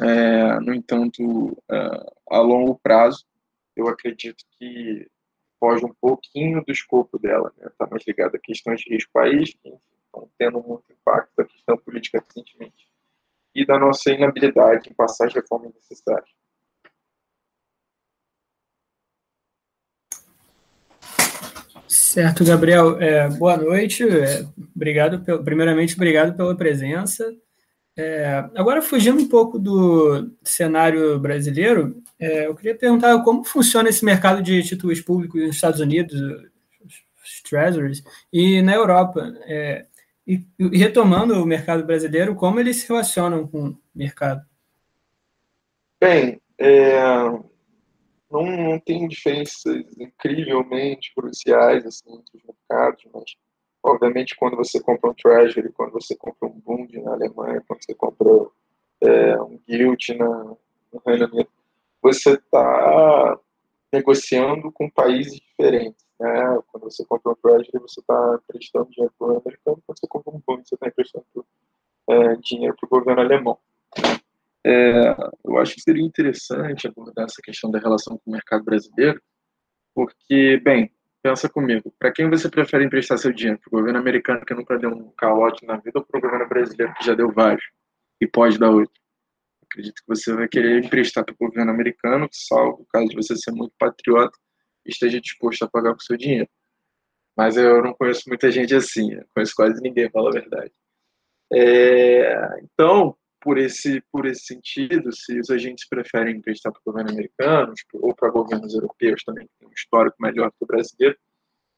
É, 0.00 0.60
no 0.60 0.74
entanto, 0.74 1.56
é, 1.70 1.76
a 2.30 2.38
longo 2.40 2.78
prazo, 2.82 3.24
eu 3.76 3.88
acredito 3.88 4.44
que 4.58 5.08
foge 5.58 5.84
um 5.84 5.94
pouquinho 6.00 6.64
do 6.64 6.72
escopo 6.72 7.18
dela. 7.18 7.52
Está 7.56 7.64
né? 7.64 7.72
Tá 7.78 7.86
mais 7.90 8.04
ligada 8.06 8.36
a 8.36 8.40
questões 8.40 8.80
de 8.80 8.92
risco 8.92 9.10
país, 9.12 9.54
que 9.54 9.68
estão 9.68 10.28
tendo 10.38 10.62
muito 10.62 10.92
impacto 10.92 11.30
da 11.36 11.44
questão 11.44 11.76
política 11.78 12.22
recentemente, 12.26 12.88
e 13.54 13.64
da 13.64 13.78
nossa 13.78 14.10
inabilidade 14.10 14.90
em 14.90 14.94
passar 14.94 15.26
as 15.26 15.34
reformas 15.34 15.72
necessárias. 15.74 16.28
Certo, 21.94 22.44
Gabriel. 22.44 23.00
É, 23.00 23.28
boa 23.28 23.56
noite. 23.56 24.02
É, 24.02 24.44
obrigado, 24.74 25.20
primeiramente, 25.44 25.94
obrigado 25.94 26.36
pela 26.36 26.56
presença. 26.56 27.32
É, 27.96 28.44
agora, 28.56 28.82
fugindo 28.82 29.22
um 29.22 29.28
pouco 29.28 29.60
do 29.60 30.28
cenário 30.42 31.16
brasileiro, 31.20 32.02
é, 32.18 32.48
eu 32.48 32.54
queria 32.56 32.74
perguntar 32.74 33.22
como 33.22 33.44
funciona 33.44 33.88
esse 33.88 34.04
mercado 34.04 34.42
de 34.42 34.60
títulos 34.64 35.00
públicos 35.00 35.40
nos 35.40 35.54
Estados 35.54 35.78
Unidos, 35.78 36.20
os 37.24 37.42
treasuries, 37.48 38.02
e 38.32 38.60
na 38.60 38.74
Europa. 38.74 39.32
É, 39.46 39.86
e, 40.26 40.44
e, 40.58 40.76
retomando 40.76 41.40
o 41.40 41.46
mercado 41.46 41.84
brasileiro, 41.84 42.34
como 42.34 42.58
eles 42.58 42.78
se 42.78 42.88
relacionam 42.88 43.46
com 43.46 43.68
o 43.68 43.78
mercado? 43.94 44.44
Bem, 46.00 46.40
é, 46.58 46.98
não, 48.42 48.70
não 48.70 48.78
tem 48.80 49.06
diferenças 49.06 49.84
incrivelmente 49.98 51.12
cruciais 51.14 51.86
assim, 51.86 52.12
entre 52.12 52.36
os 52.36 52.42
mercados, 52.44 53.04
mas 53.12 53.24
obviamente 53.82 54.34
quando 54.36 54.56
você 54.56 54.80
compra 54.80 55.10
um 55.10 55.14
treasury, 55.14 55.72
quando 55.72 55.92
você 55.92 56.16
compra 56.16 56.48
um 56.48 56.60
Bund 56.60 56.92
na 57.00 57.12
Alemanha, 57.12 57.62
quando 57.66 57.84
você 57.84 57.94
compra 57.94 58.28
é, 59.00 59.40
um 59.40 59.60
Gilt 59.68 60.08
na, 60.10 60.28
no 60.92 61.02
Reino 61.06 61.26
Unido, 61.26 61.48
você 62.02 62.34
está 62.34 63.38
negociando 63.92 64.72
com 64.72 64.90
países 64.90 65.34
diferentes. 65.34 66.04
Né? 66.18 66.58
Quando 66.70 66.84
você 66.84 67.04
compra 67.04 67.32
um 67.32 67.36
Treasury, 67.36 67.78
você 67.78 68.00
está 68.00 68.40
emprestando 68.42 68.90
dinheiro 68.90 69.14
para 69.18 69.28
o 69.28 69.30
americano, 69.38 69.82
quando 69.86 69.98
você 69.98 70.06
compra 70.08 70.34
um 70.34 70.42
Bund, 70.46 70.68
você 70.68 70.74
está 70.74 70.88
emprestando 70.88 71.24
é, 72.08 72.36
dinheiro 72.36 72.76
para 72.78 72.86
o 72.86 72.90
governo 72.90 73.20
alemão. 73.20 73.58
É, 74.66 75.14
eu 75.44 75.58
acho 75.58 75.74
que 75.74 75.82
seria 75.82 76.02
interessante 76.02 76.86
abordar 76.86 77.26
essa 77.26 77.42
questão 77.42 77.70
da 77.70 77.78
relação 77.78 78.16
com 78.18 78.30
o 78.30 78.32
mercado 78.32 78.64
brasileiro, 78.64 79.20
porque, 79.94 80.58
bem, 80.64 80.90
pensa 81.22 81.48
comigo, 81.48 81.94
para 81.98 82.12
quem 82.12 82.28
você 82.28 82.50
prefere 82.50 82.84
emprestar 82.84 83.18
seu 83.18 83.32
dinheiro? 83.32 83.60
Para 83.60 83.68
o 83.68 83.80
governo 83.80 83.98
americano 83.98 84.44
que 84.44 84.54
nunca 84.54 84.78
deu 84.78 84.90
um 84.90 85.12
calote 85.16 85.64
na 85.66 85.76
vida 85.76 85.98
ou 85.98 86.04
para 86.04 86.18
o 86.18 86.20
governo 86.20 86.48
brasileiro 86.48 86.94
que 86.94 87.04
já 87.04 87.14
deu 87.14 87.30
vários 87.32 87.64
e 88.20 88.26
pode 88.26 88.58
dar 88.58 88.70
outro? 88.70 88.92
Acredito 89.64 89.96
que 89.96 90.06
você 90.06 90.32
vai 90.34 90.48
querer 90.48 90.84
emprestar 90.84 91.24
para 91.24 91.34
o 91.34 91.48
governo 91.48 91.70
americano, 91.70 92.28
salvo 92.30 92.86
caso 92.92 93.08
de 93.08 93.16
você 93.16 93.36
ser 93.36 93.52
muito 93.52 93.74
patriota 93.78 94.36
e 94.86 94.90
esteja 94.90 95.20
disposto 95.20 95.62
a 95.64 95.68
pagar 95.68 95.92
com 95.94 96.00
seu 96.00 96.16
dinheiro. 96.16 96.48
Mas 97.36 97.56
eu 97.56 97.82
não 97.82 97.94
conheço 97.94 98.28
muita 98.28 98.50
gente 98.50 98.74
assim, 98.74 99.18
conheço 99.34 99.54
quase 99.56 99.80
ninguém, 99.82 100.10
fala 100.10 100.30
a 100.30 100.32
verdade. 100.32 100.72
É, 101.52 102.60
então, 102.62 103.16
por 103.44 103.58
esse, 103.58 104.00
por 104.10 104.24
esse 104.24 104.46
sentido, 104.46 105.12
se 105.12 105.38
os 105.38 105.50
agentes 105.50 105.86
preferem 105.86 106.38
emprestar 106.38 106.72
para 106.72 106.80
o 106.80 106.90
governo 106.90 107.10
americano 107.10 107.74
ou 107.92 108.14
para 108.14 108.30
governos 108.30 108.74
europeus 108.74 109.22
também, 109.22 109.46
que 109.46 109.52
tem 109.58 109.68
um 109.68 109.72
histórico 109.72 110.16
melhor 110.18 110.50
que 110.50 110.64
o 110.64 110.66
brasileiro, 110.66 111.14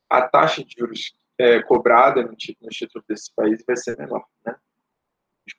a 0.08 0.22
taxa 0.28 0.64
de 0.64 0.76
juros 0.78 1.12
é, 1.36 1.60
cobrada 1.60 2.22
no 2.22 2.36
título, 2.36 2.66
no 2.66 2.70
título 2.70 3.04
desse 3.08 3.34
país 3.34 3.64
vai 3.66 3.76
ser 3.76 3.98
menor, 3.98 4.24
né? 4.46 4.54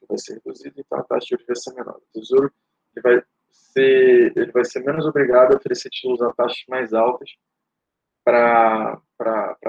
vai 0.07 0.17
ser 0.17 0.35
reduzida, 0.35 0.75
então 0.77 0.97
a 0.97 1.03
taxa 1.03 1.25
de 1.25 1.29
juros 1.31 1.45
vai 1.45 1.55
ser 1.57 1.73
menor. 1.73 1.97
O 1.97 2.19
Tesouro 2.19 2.53
ele 2.95 3.03
vai, 3.03 3.23
ser, 3.49 4.37
ele 4.37 4.51
vai 4.53 4.63
ser 4.63 4.79
menos 4.85 5.05
obrigado 5.05 5.53
a 5.53 5.57
oferecer 5.57 5.89
títulos 5.89 6.21
a 6.21 6.31
taxas 6.31 6.63
mais 6.69 6.93
altas 6.93 7.31
para 8.23 9.01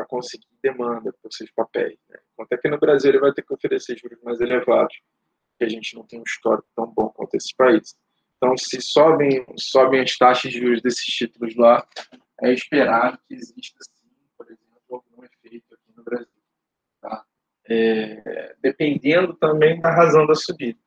conseguir 0.07 0.47
demanda 0.63 1.13
por 1.21 1.33
seus 1.33 1.51
papéis. 1.51 1.99
Né? 2.09 2.21
Enquanto 2.33 2.53
aqui 2.53 2.69
no 2.69 2.79
Brasil 2.79 3.11
ele 3.11 3.19
vai 3.19 3.33
ter 3.33 3.43
que 3.43 3.53
oferecer 3.53 3.99
juros 3.99 4.23
mais 4.23 4.41
elevados 4.41 4.95
que 5.59 5.65
a 5.65 5.69
gente 5.69 5.95
não 5.97 6.05
tem 6.05 6.21
um 6.21 6.25
histórico 6.25 6.69
tão 6.75 6.87
bom 6.87 7.09
quanto 7.09 7.35
esses 7.35 7.53
países. 7.53 7.97
Então, 8.37 8.57
se 8.57 8.81
sobem, 8.81 9.45
sobem 9.57 10.01
as 10.01 10.17
taxas 10.17 10.53
de 10.53 10.61
juros 10.61 10.81
desses 10.81 11.05
títulos 11.05 11.57
lá, 11.57 11.87
é 12.41 12.53
esperado 12.53 13.19
que 13.27 13.35
exista, 13.35 13.79
sim, 13.83 14.09
por 14.37 14.47
exemplo, 14.47 14.81
algum 14.91 15.25
efeito 15.25 15.75
aqui 15.75 15.93
no 15.97 16.05
Brasil. 16.05 16.29
Tá? 17.01 17.25
É, 17.69 18.55
dependendo 18.63 19.35
também 19.35 19.81
da 19.81 19.91
razão 19.91 20.25
da 20.25 20.37
subida. 20.37 20.79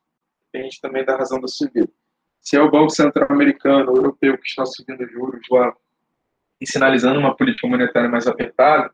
Depende 0.50 0.80
também 0.80 1.04
da 1.04 1.16
razão 1.16 1.40
da 1.40 1.48
subida. 1.48 1.92
Se 2.40 2.56
é 2.56 2.60
o 2.60 2.70
Banco 2.70 2.90
Central 2.90 3.30
americano 3.30 3.90
ou 3.90 3.96
europeu 3.96 4.36
que 4.38 4.48
está 4.48 4.64
subindo 4.64 5.06
juros 5.06 5.46
lá 5.50 5.76
e 6.60 6.66
sinalizando 6.66 7.20
uma 7.20 7.36
política 7.36 7.68
monetária 7.68 8.08
mais 8.08 8.26
apertada, 8.26 8.92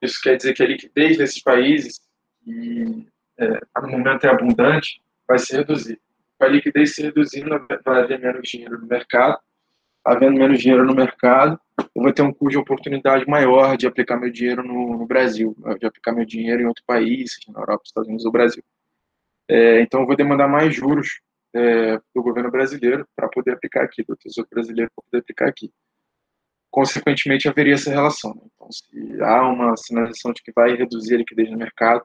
isso 0.00 0.20
quer 0.22 0.36
dizer 0.36 0.54
que 0.54 0.62
a 0.62 0.66
liquidez 0.66 1.16
desses 1.16 1.42
países, 1.42 2.00
é, 3.38 3.60
no 3.80 3.88
momento 3.88 4.24
é 4.24 4.30
abundante, 4.30 5.00
vai 5.26 5.38
se 5.38 5.56
reduzir. 5.56 6.00
Com 6.38 6.44
a 6.44 6.48
liquidez 6.48 6.94
se 6.94 7.02
reduzindo, 7.02 7.50
vai 7.84 8.02
haver 8.02 8.18
menos 8.18 8.48
dinheiro 8.48 8.78
no 8.78 8.86
mercado. 8.86 9.38
Havendo 10.04 10.38
menos 10.38 10.58
dinheiro 10.60 10.84
no 10.84 10.94
mercado, 10.94 11.60
eu 11.78 12.02
vou 12.02 12.12
ter 12.12 12.22
um 12.22 12.32
custo 12.32 12.50
de 12.50 12.58
oportunidade 12.58 13.28
maior 13.28 13.76
de 13.76 13.86
aplicar 13.86 14.16
meu 14.16 14.30
dinheiro 14.30 14.62
no, 14.62 14.96
no 14.96 15.06
Brasil, 15.06 15.56
de 15.78 15.86
aplicar 15.86 16.12
meu 16.12 16.24
dinheiro 16.24 16.62
em 16.62 16.66
outro 16.66 16.82
país, 16.86 17.38
na 17.48 17.60
Europa, 17.60 17.82
Estados 17.84 18.08
Unidos 18.08 18.24
ou 18.24 18.32
Brasil. 18.32 18.62
É, 19.48 19.80
então, 19.80 20.00
eu 20.00 20.06
vou 20.06 20.16
demandar 20.16 20.48
mais 20.48 20.74
juros 20.74 21.20
é, 21.54 21.98
do 22.14 22.22
governo 22.22 22.50
brasileiro 22.50 23.06
para 23.16 23.28
poder 23.28 23.52
aplicar 23.52 23.84
aqui, 23.84 24.02
do 24.02 24.16
Tesouro 24.16 24.48
Brasileiro 24.50 24.90
para 24.94 25.04
poder 25.04 25.18
aplicar 25.18 25.48
aqui. 25.48 25.72
Consequentemente, 26.70 27.48
haveria 27.48 27.74
essa 27.74 27.90
relação. 27.90 28.34
Né? 28.34 28.42
Então, 28.54 28.70
se 28.70 29.22
há 29.22 29.48
uma 29.48 29.76
sinalização 29.76 30.32
de 30.32 30.42
que 30.42 30.52
vai 30.52 30.74
reduzir 30.74 31.14
a 31.14 31.18
liquidez 31.18 31.50
no 31.50 31.56
mercado, 31.56 32.04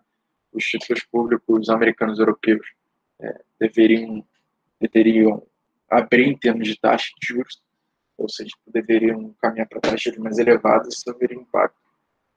os 0.53 0.63
títulos 0.63 1.03
públicos 1.03 1.69
americanos 1.69 2.17
e 2.17 2.21
europeus 2.21 2.65
é, 3.19 3.41
deveriam, 3.59 4.25
deveriam 4.79 5.45
abrir 5.89 6.27
em 6.27 6.37
termos 6.37 6.67
de 6.67 6.79
taxa 6.79 7.11
de 7.19 7.27
juros, 7.27 7.61
ou 8.17 8.29
seja, 8.29 8.51
deveriam 8.67 9.33
caminhar 9.41 9.67
para 9.67 9.81
taxas 9.81 10.17
mais 10.17 10.37
elevadas, 10.37 10.95
isso 10.95 11.09
haveria 11.09 11.37
impacto 11.37 11.77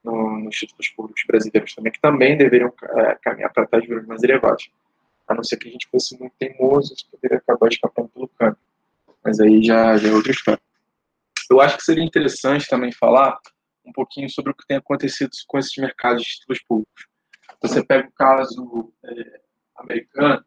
no, 0.02 0.38
nos 0.40 0.56
títulos 0.56 0.88
públicos 0.88 1.22
brasileiros 1.26 1.74
também, 1.74 1.92
que 1.92 2.00
também 2.00 2.36
deveriam 2.36 2.72
é, 2.82 3.14
caminhar 3.16 3.52
para 3.52 3.66
taxas 3.66 3.82
de 3.82 3.94
juros 3.94 4.06
mais 4.06 4.22
elevadas. 4.22 4.68
A 5.28 5.34
não 5.34 5.42
ser 5.42 5.56
que 5.56 5.68
a 5.68 5.72
gente 5.72 5.88
fosse 5.88 6.18
muito 6.18 6.34
teimoso, 6.38 6.94
isso 6.94 7.08
poderia 7.10 7.38
acabar 7.38 7.68
escapando 7.68 8.08
pelo 8.08 8.28
câmbio. 8.28 8.58
Mas 9.24 9.40
aí 9.40 9.62
já, 9.62 9.96
já 9.96 10.08
é 10.08 10.12
outra 10.12 10.30
história. 10.30 10.60
Eu 11.50 11.60
acho 11.60 11.76
que 11.76 11.82
seria 11.82 12.04
interessante 12.04 12.68
também 12.68 12.92
falar 12.92 13.38
um 13.84 13.92
pouquinho 13.92 14.28
sobre 14.30 14.52
o 14.52 14.54
que 14.54 14.66
tem 14.66 14.76
acontecido 14.76 15.30
com 15.46 15.58
esses 15.58 15.76
mercados 15.76 16.22
de 16.22 16.28
títulos 16.30 16.62
públicos. 16.62 17.06
Você 17.62 17.84
pega 17.84 18.08
o 18.08 18.12
caso 18.12 18.92
é, 19.04 19.40
americano, 19.76 20.44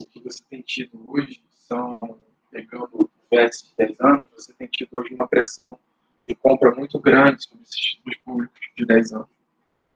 o 0.00 0.06
que 0.06 0.20
você 0.20 0.42
tem 0.48 0.62
tido 0.62 1.04
hoje 1.08 1.42
são, 1.50 2.20
pegando 2.50 2.88
o 2.92 3.10
VEX 3.30 3.62
de 3.62 3.86
10 3.86 4.00
anos, 4.00 4.24
você 4.32 4.52
tem 4.54 4.66
tido 4.68 4.90
hoje 4.98 5.14
uma 5.14 5.28
pressão 5.28 5.78
de 6.26 6.34
compra 6.34 6.74
muito 6.74 6.98
grande 7.00 7.42
sobre 7.44 7.62
esses 7.62 7.76
títulos 7.76 8.18
públicos 8.18 8.60
de 8.76 8.86
10 8.86 9.12
anos, 9.12 9.28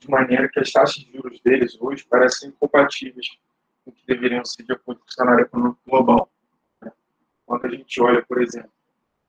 de 0.00 0.10
maneira 0.10 0.48
que 0.48 0.60
as 0.60 0.72
taxas 0.72 1.04
de 1.04 1.12
juros 1.12 1.40
deles 1.40 1.76
hoje 1.80 2.04
parecem 2.04 2.48
incompatíveis 2.48 3.28
com 3.84 3.90
o 3.90 3.94
que 3.94 4.06
deveriam 4.06 4.44
ser 4.44 4.64
de 4.64 4.72
acordo 4.72 5.00
com 5.00 5.08
o 5.08 5.12
cenário 5.12 5.44
econômico 5.44 5.80
global. 5.86 6.30
Né? 6.80 6.92
Quando 7.46 7.66
a 7.66 7.70
gente 7.70 8.00
olha, 8.00 8.24
por 8.24 8.40
exemplo, 8.42 8.72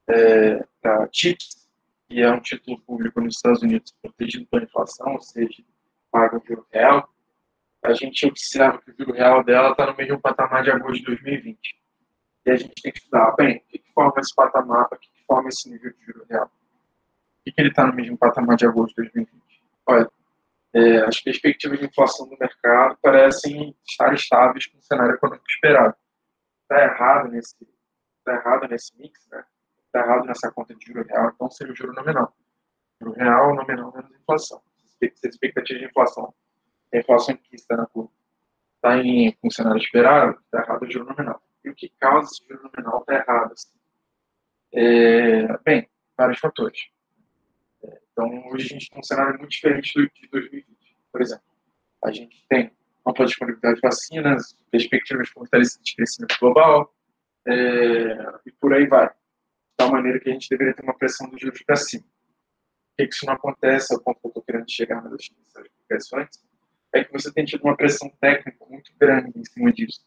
é, 0.08 0.66
a 0.84 1.08
TIPS, 1.08 1.68
que 2.08 2.22
é 2.22 2.32
um 2.32 2.40
título 2.40 2.80
público 2.82 3.22
nos 3.22 3.36
Estados 3.36 3.62
Unidos 3.62 3.94
protegido 4.02 4.46
pela 4.48 4.64
inflação, 4.64 5.14
ou 5.14 5.22
seja, 5.22 5.64
paga 6.14 6.38
o 6.38 6.46
juro 6.46 6.66
real, 6.72 7.10
a 7.84 7.92
gente 7.94 8.28
observa 8.28 8.80
que 8.80 8.92
o 8.92 8.96
juro 8.96 9.14
real 9.14 9.44
dela 9.44 9.72
está 9.72 9.88
no 9.88 9.98
mesmo 9.98 10.22
patamar 10.22 10.64
de 10.64 10.70
agosto 10.70 11.00
de 11.00 11.06
2020. 11.06 11.60
E 12.46 12.52
a 12.52 12.56
gente 12.56 12.74
tem 12.82 12.92
que 12.92 13.00
estudar, 13.00 13.36
bem, 13.36 13.58
o 13.58 13.60
que, 13.68 13.84
forma 13.94 14.14
esse 14.20 14.36
patamar, 14.36 14.88
o 14.92 14.98
que, 14.98 15.10
forma 15.26 15.50
esse 15.50 15.70
nível 15.70 15.92
de 15.92 16.06
juro 16.06 16.26
real? 16.30 16.48
Por 16.48 17.44
que, 17.46 17.52
que 17.52 17.62
ele 17.62 17.70
está 17.70 17.88
no 17.88 17.96
mesmo 17.96 18.18
patamar 18.18 18.56
de 18.56 18.66
agosto 18.66 19.02
de 19.02 19.10
2020? 19.10 19.44
Olha, 19.88 20.10
é, 20.74 20.98
as 21.00 21.20
perspectivas 21.20 21.80
de 21.80 21.86
inflação 21.86 22.30
do 22.30 22.38
mercado 22.38 22.98
parecem 23.02 23.76
estar 23.88 24.14
estáveis 24.14 24.68
com 24.68 24.78
o 24.78 24.84
cenário 24.84 25.16
econômico 25.16 25.46
esperado. 25.50 25.96
Está 26.62 26.84
errado 26.84 27.30
nesse, 27.30 27.56
tá 28.24 28.34
errado 28.34 28.68
nesse 28.68 28.98
mix, 28.98 29.28
né? 29.30 29.44
Está 29.88 30.00
errado 30.00 30.26
nessa 30.26 30.52
conta 30.52 30.74
de 30.76 30.86
juro 30.86 31.06
real, 31.06 31.32
então 31.34 31.50
seria 31.50 31.74
o 31.74 31.76
juro 31.76 31.94
nominal. 31.94 32.34
Juro 33.02 33.14
real, 33.14 33.56
nominal 33.56 33.92
menos 33.94 34.12
inflação. 34.12 34.62
Se 35.16 35.28
a 35.28 35.30
expectativa 35.30 35.80
de 35.80 35.86
inflação 35.86 36.34
a 36.94 37.00
inflação 37.00 37.36
que 37.36 37.56
está 37.56 37.76
na 37.76 37.88
curva 37.88 38.12
está 38.76 38.98
em 38.98 39.36
o 39.42 39.52
cenário 39.52 39.82
esperado, 39.82 40.40
está 40.46 40.60
errado 40.60 40.84
o 40.84 40.92
juro 40.92 41.06
nominal. 41.06 41.42
E 41.64 41.70
o 41.70 41.76
que 41.76 41.90
causa 42.00 42.30
esse 42.32 42.48
juro 42.48 42.70
nominal 42.72 43.00
está 43.00 43.16
errado? 43.16 43.54
Assim? 43.54 43.72
É, 44.74 45.58
bem, 45.60 45.90
vários 46.18 46.40
fatores. 46.40 46.80
É, 47.84 48.00
então, 48.12 48.48
hoje 48.50 48.66
a 48.66 48.70
gente 48.70 48.90
tem 48.90 49.00
um 49.00 49.04
cenário 49.04 49.40
muito 49.40 49.52
diferente 49.52 49.94
do 49.96 50.08
de 50.08 50.28
2020. 50.30 50.98
Por 51.12 51.22
exemplo, 51.22 51.46
a 52.04 52.12
gente 52.12 52.46
tem 52.48 52.72
ampla 53.08 53.26
disponibilidade 53.26 53.76
de 53.76 53.82
vacinas, 53.82 54.58
perspectivas 54.70 55.30
fortalecidas 55.30 55.86
de 55.86 55.96
crescimento 55.96 56.38
global, 56.40 56.94
é, 57.48 57.54
e 58.46 58.52
por 58.52 58.74
aí 58.74 58.86
vai. 58.88 59.08
De 59.08 59.78
tal 59.78 59.92
maneira 59.92 60.20
que 60.20 60.30
a 60.30 60.34
gente 60.34 60.50
deveria 60.50 60.74
ter 60.74 60.84
uma 60.84 60.98
pressão 60.98 61.30
dos 61.30 61.42
juros 61.42 61.62
para 61.64 61.76
cima. 61.76 62.06
Que 62.98 63.06
isso 63.06 63.26
não 63.26 63.34
acontece? 63.34 63.94
É 63.94 63.98
o 63.98 64.02
ponto 64.02 64.20
que 64.20 64.28
eu 64.28 64.30
estou 64.30 64.44
querendo 64.44 64.70
chegar 64.70 65.02
nas 65.04 65.14
explicações 65.22 66.30
é 66.94 67.04
que 67.04 67.12
você 67.12 67.32
tem 67.34 67.44
tido 67.44 67.64
uma 67.64 67.76
pressão 67.76 68.08
técnica 68.22 68.64
muito 68.70 68.92
grande 69.00 69.32
em 69.36 69.44
cima 69.44 69.74
disso. 69.74 70.06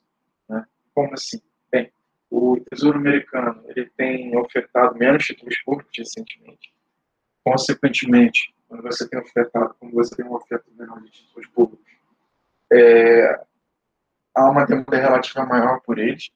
Né? 0.49 0.64
Como 0.95 1.12
assim? 1.12 1.40
Bem, 1.71 1.93
o 2.31 2.61
Tesouro 2.71 2.99
Americano 2.99 3.62
ele 3.66 3.90
tem 3.97 4.37
ofertado 4.38 4.97
menos 4.97 5.25
títulos 5.25 5.61
públicos 5.64 5.93
recentemente. 5.99 6.73
Consequentemente, 7.45 8.55
quando 8.69 8.83
você 8.83 9.09
tem 9.09 9.19
oferta, 9.19 9.75
quando 9.81 9.93
você 9.93 10.14
tem 10.14 10.25
uma 10.25 10.37
oferta 10.37 10.64
menor 10.78 11.00
de 11.02 11.11
títulos 11.11 11.47
públicos, 11.49 11.87
é, 12.73 13.40
há 14.35 14.50
uma 14.50 14.64
demanda 14.64 14.97
relativa 14.97 15.45
maior 15.45 15.81
por 15.81 15.99
eles. 15.99 16.31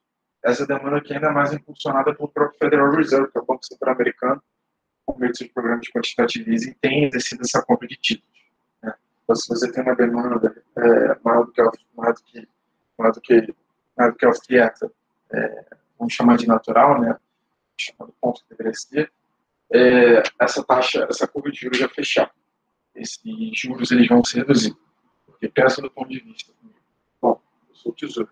Essa 0.44 0.66
demanda 0.66 0.96
aqui 0.96 1.12
é 1.12 1.16
ainda 1.16 1.30
mais 1.32 1.52
impulsionada 1.52 2.14
pelo 2.14 2.28
próprio 2.28 2.58
Federal 2.58 2.90
Reserve, 2.92 3.30
que 3.30 3.38
é 3.38 3.40
o 3.40 3.46
Banco 3.46 3.64
Central 3.64 3.94
Americano, 3.94 4.42
meio 5.18 5.32
de 5.32 5.38
seus 5.38 5.50
programas 5.50 5.82
de 5.82 5.92
quantitative 5.92 6.52
easing, 6.52 6.74
tem 6.80 7.04
exercido 7.04 7.42
essa 7.42 7.62
compra 7.62 7.86
de 7.86 7.96
títulos. 7.96 8.40
Né? 8.82 8.94
Então, 9.24 9.36
se 9.36 9.48
você 9.48 9.70
tem 9.70 9.82
uma 9.82 9.94
demanda 9.94 10.62
é, 10.76 11.18
maior 11.24 11.44
do 11.44 11.52
que 11.52 11.62
maior 11.96 12.14
do 12.14 12.22
que 12.22 12.48
maior 12.98 13.12
do 13.12 13.20
que 13.20 13.54
maior 13.96 14.12
do 14.12 14.18
que 14.18 14.26
a 14.26 14.30
oferta, 14.30 14.92
é, 15.32 15.66
vamos 15.98 16.14
chamar 16.14 16.36
de 16.36 16.46
natural, 16.46 17.00
né? 17.00 17.16
Chamado 17.78 18.14
ponto 18.20 18.42
que 18.42 18.50
deveria 18.50 18.74
ser, 18.74 19.12
é, 19.72 20.22
essa 20.38 20.62
taxa, 20.64 21.06
essa 21.08 21.26
curva 21.26 21.50
de 21.50 21.60
juros 21.60 21.78
já 21.78 21.88
fechar. 21.88 22.30
Esses 22.94 23.20
juros 23.54 23.90
eles 23.92 24.08
vão 24.08 24.24
se 24.24 24.36
reduzir. 24.36 24.76
Porque 25.24 25.48
pensa 25.48 25.80
do 25.80 25.90
ponto 25.90 26.10
de 26.10 26.20
vista. 26.20 26.52
Bom, 27.20 27.40
eu 27.68 27.74
sou 27.74 27.92
tesouro. 27.92 28.28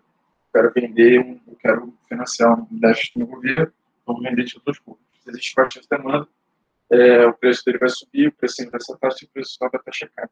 Quero 0.53 0.71
vender, 0.73 1.19
um, 1.19 1.39
eu 1.47 1.55
quero 1.55 1.93
financiar 2.07 2.59
um 2.59 2.67
déficit 2.79 3.19
no 3.19 3.27
governo, 3.27 3.71
vamos 4.05 4.23
vender 4.23 4.45
títulos 4.45 4.79
públicos. 4.79 5.07
Existe 5.27 5.55
bastante 5.55 5.87
demanda, 5.89 6.27
é, 6.91 7.25
o 7.25 7.33
preço 7.33 7.63
dele 7.65 7.77
vai 7.77 7.89
subir, 7.89 8.27
o 8.27 8.31
preço 8.33 8.69
dessa 8.69 8.97
taxa 8.97 9.17
e 9.21 9.27
o 9.27 9.29
preço 9.29 9.51
sobe 9.57 9.77
até 9.77 9.91
checar. 9.91 10.29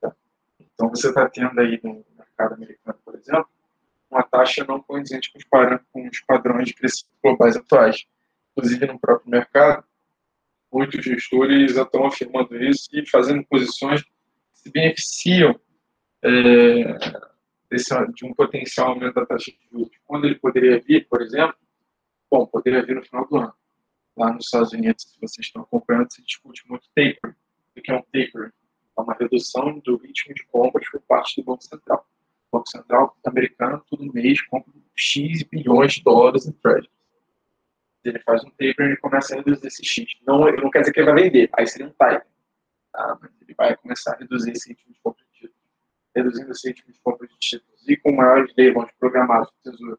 Tá? 0.00 0.14
Então, 0.60 0.88
você 0.88 1.08
está 1.08 1.28
tendo 1.28 1.58
aí 1.60 1.80
no 1.82 2.04
mercado 2.16 2.54
americano, 2.54 2.98
por 3.04 3.14
exemplo, 3.14 3.48
uma 4.10 4.22
taxa 4.22 4.64
não 4.66 4.80
condizente 4.80 5.32
com 5.32 5.38
os, 5.38 5.44
com 5.92 6.08
os 6.08 6.20
padrões 6.20 6.68
de 6.68 6.74
preços 6.74 7.08
globais 7.22 7.56
atuais. 7.56 8.04
Inclusive, 8.56 8.86
no 8.86 8.98
próprio 8.98 9.30
mercado, 9.30 9.84
muitos 10.72 11.04
gestores 11.04 11.76
estão 11.76 12.06
afirmando 12.06 12.56
isso 12.62 12.88
e 12.92 13.08
fazendo 13.08 13.44
posições 13.46 14.02
que 14.02 14.10
se 14.52 14.70
beneficiam 14.70 15.58
é, 16.22 16.98
desse, 17.70 17.94
de 18.12 18.24
um 18.24 18.34
potencial 18.34 18.90
aumento 18.90 19.14
da 19.14 19.26
taxa 19.26 19.50
de 19.50 19.58
juros. 19.70 19.96
Quando 20.04 20.26
ele 20.26 20.36
poderia 20.36 20.80
vir, 20.80 21.06
por 21.08 21.22
exemplo, 21.22 21.56
bom, 22.30 22.46
poderia 22.46 22.84
vir 22.84 22.96
no 22.96 23.04
final 23.04 23.26
do 23.28 23.36
ano. 23.36 23.54
Lá 24.16 24.32
nos 24.32 24.44
Estados 24.44 24.72
Unidos, 24.72 25.04
se 25.04 25.20
vocês 25.20 25.46
estão 25.46 25.62
acompanhando, 25.62 26.12
se 26.12 26.22
discute 26.22 26.62
muito 26.68 26.86
taper. 26.94 27.36
O 27.76 27.82
que 27.82 27.90
é 27.90 27.94
um 27.94 28.02
taper? 28.02 28.52
É 28.96 29.00
uma 29.00 29.14
redução 29.14 29.78
do 29.80 29.96
ritmo 29.96 30.34
de 30.34 30.44
compras 30.46 30.88
por 30.88 31.00
parte 31.02 31.40
do 31.40 31.44
Banco 31.44 31.64
Central. 31.64 32.06
O 32.50 32.58
Banco 32.58 32.68
Central 32.68 33.16
americano, 33.26 33.84
todo 33.90 34.12
mês, 34.12 34.40
compra 34.42 34.72
X 34.94 35.42
bilhões 35.42 35.94
de 35.94 36.02
dólares 36.04 36.46
em 36.46 36.52
treasuries 36.52 36.94
ele 38.04 38.18
faz 38.20 38.44
um 38.44 38.50
taper 38.50 38.92
e 38.92 38.96
começa 38.98 39.34
a 39.34 39.38
reduzir 39.38 39.66
esse 39.66 39.84
X. 39.84 40.06
Não, 40.26 40.40
não 40.40 40.70
quer 40.70 40.80
dizer 40.80 40.92
que 40.92 41.00
ele 41.00 41.12
vai 41.12 41.22
vender, 41.22 41.50
aí 41.52 41.66
seria 41.66 41.86
um 41.86 41.92
type. 41.92 42.26
Tá? 42.92 43.18
Mas 43.20 43.30
ele 43.40 43.54
vai 43.54 43.76
começar 43.76 44.12
a 44.12 44.18
reduzir 44.18 44.52
esse 44.52 44.68
ritmo 44.68 44.92
de 44.92 45.00
compra 45.00 45.24
de 45.24 45.32
títulos. 45.32 45.62
Reduzindo 46.14 46.50
esse 46.52 46.68
ritmo 46.68 46.92
de 46.92 47.00
compra 47.00 47.26
de 47.26 47.38
títulos 47.38 47.88
e 47.88 47.96
com 47.96 48.12
maiores 48.12 48.52
leilões 48.56 48.90
programados 48.98 49.50
do 49.50 49.70
Tesouro 49.70 49.98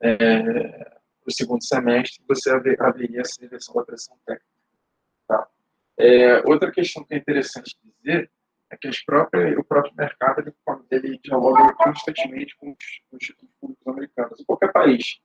é, 0.00 0.98
o 1.26 1.30
segundo 1.30 1.64
semestre, 1.64 2.22
você 2.28 2.50
haveria 2.50 3.20
essa 3.20 3.44
inversão 3.44 3.74
da 3.74 3.84
pressão 3.84 4.16
técnica. 4.26 4.46
Tá? 5.28 5.48
É, 5.98 6.38
outra 6.48 6.70
questão 6.70 7.04
que 7.04 7.14
é 7.14 7.18
interessante 7.18 7.76
dizer 7.82 8.30
é 8.70 8.76
que 8.76 8.88
as 8.88 9.04
próprias, 9.04 9.56
o 9.58 9.64
próprio 9.64 9.94
mercado 9.96 10.40
ele, 10.40 10.54
ele 10.90 11.18
dialoga 11.22 11.74
constantemente 11.74 12.56
com 12.56 12.70
os, 12.70 13.00
com 13.10 13.16
os 13.16 13.24
títulos 13.24 13.54
públicos 13.60 13.86
americanos, 13.86 14.40
em 14.40 14.44
qualquer 14.44 14.72
país. 14.72 15.20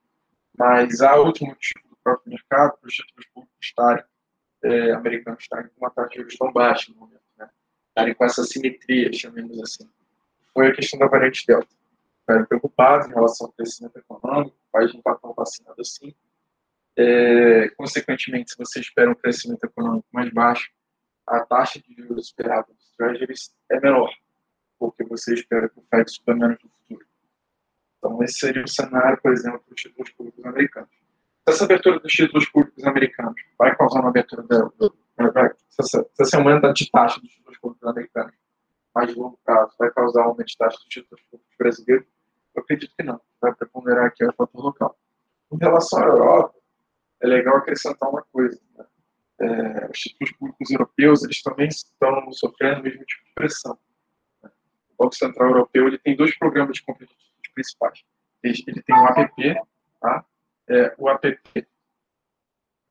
Mas 0.56 1.00
há 1.00 1.16
outros 1.16 1.48
motivos 1.48 1.88
próprio 2.08 2.30
mercado, 2.30 2.78
para 2.78 2.88
os 2.88 2.94
títulos 2.94 3.26
públicos 3.34 3.58
estarem, 3.62 4.04
é, 4.64 4.92
americanos 4.92 5.42
estarem 5.42 5.68
com 5.68 5.84
uma 5.84 5.90
taxa 5.90 6.08
de 6.10 6.16
juros 6.16 6.36
tão 6.36 6.52
baixa 6.52 6.92
no 6.92 6.98
momento, 6.98 7.22
né? 7.36 7.48
estarem 7.88 8.14
com 8.14 8.24
essa 8.24 8.44
simetria, 8.44 9.12
chamemos 9.12 9.60
assim. 9.60 9.88
Foi 10.54 10.68
a 10.68 10.74
questão 10.74 10.98
da 10.98 11.06
variante 11.06 11.46
Delta. 11.46 11.68
Ficaram 12.28 12.44
preocupados 12.44 13.06
em 13.08 13.14
relação 13.14 13.46
ao 13.46 13.52
crescimento 13.54 13.96
econômico, 13.96 14.54
o 14.54 14.70
país 14.70 14.92
não 14.92 14.98
está 14.98 15.14
tão 15.14 15.32
vacinado 15.32 15.80
assim. 15.80 16.14
É, 16.94 17.70
consequentemente, 17.70 18.50
se 18.50 18.58
você 18.58 18.80
espera 18.80 19.10
um 19.10 19.14
crescimento 19.14 19.64
econômico 19.64 20.06
mais 20.12 20.30
baixo, 20.30 20.70
a 21.26 21.40
taxa 21.40 21.80
de 21.80 21.94
juros 21.94 22.26
esperada 22.26 22.66
dos 22.70 22.90
treasuries 22.96 23.54
é 23.70 23.80
menor, 23.80 24.12
porque 24.78 25.04
você 25.04 25.32
espera 25.32 25.70
que 25.70 25.78
o 25.78 25.84
Fed 25.88 26.10
suba 26.10 26.34
menos 26.34 26.58
no 26.62 26.68
futuro. 26.68 27.06
Então, 27.96 28.22
esse 28.22 28.40
seria 28.40 28.62
o 28.62 28.68
cenário, 28.68 29.18
por 29.22 29.32
exemplo, 29.32 29.62
dos 29.66 29.80
títulos 29.80 30.10
públicos 30.10 30.44
americanos 30.44 30.90
essa 31.48 31.64
abertura 31.64 31.98
dos 31.98 32.12
títulos 32.12 32.48
públicos 32.50 32.84
americanos 32.84 33.40
vai 33.58 33.74
causar 33.74 34.00
uma 34.00 34.10
abertura 34.10 34.42
da, 34.42 34.70
essa, 35.78 36.06
esse 36.20 36.36
aumento 36.36 36.72
de 36.74 36.90
taxa 36.90 37.20
dos 37.20 37.30
títulos 37.30 37.58
públicos 37.58 37.88
americanos 37.88 38.34
mais 38.94 39.14
longo 39.14 39.38
prazo 39.44 39.74
vai 39.78 39.90
causar 39.90 40.22
um 40.22 40.30
aumento 40.30 40.48
de 40.48 40.56
taxa 40.56 40.76
dos 40.76 40.88
títulos 40.88 41.22
públicos 41.30 41.54
brasileiros? 41.58 42.06
Eu 42.58 42.62
acredito 42.62 42.92
que 42.96 43.04
não. 43.04 43.20
Vai 43.40 43.54
preponderar 43.54 44.06
aqui 44.06 44.24
o 44.24 44.32
fator 44.32 44.60
local. 44.60 44.98
Em 45.52 45.58
relação 45.58 46.02
à 46.02 46.06
Europa, 46.06 46.54
é 47.22 47.26
legal 47.26 47.56
acrescentar 47.56 48.08
uma 48.08 48.22
coisa. 48.32 48.60
Né? 48.76 48.84
É, 49.40 49.90
os 49.90 49.98
títulos 49.98 50.32
públicos 50.32 50.70
europeus 50.70 51.22
eles 51.22 51.40
também 51.42 51.68
estão 51.68 52.32
sofrendo 52.32 52.80
o 52.80 52.82
mesmo 52.82 53.04
tipo 53.04 53.24
de 53.24 53.32
pressão. 53.34 53.78
Né? 54.42 54.50
O 54.90 55.04
Banco 55.04 55.14
Central 55.14 55.50
Europeu 55.50 55.86
ele 55.86 55.98
tem 55.98 56.16
dois 56.16 56.36
programas 56.36 56.74
de 56.74 56.82
compra 56.82 57.06
de 57.06 57.14
títulos 57.14 57.48
principais. 57.54 58.04
Ele 58.42 58.82
tem 58.82 58.96
o 58.96 59.06
APP, 59.06 59.60
tá? 60.00 60.24
é, 60.68 60.94
o 60.98 61.08
APP. 61.08 61.66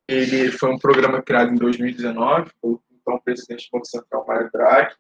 Ele 0.08 0.52
foi 0.54 0.74
um 0.74 0.80
programa 0.80 1.22
criado 1.22 1.52
em 1.52 1.56
2019 1.56 2.52
pelo 2.62 2.82
então 2.92 3.20
presidente 3.20 3.68
do 3.68 3.72
Banco 3.74 3.86
Central, 3.86 4.26
Mário 4.26 4.50
Draghi. 4.52 4.96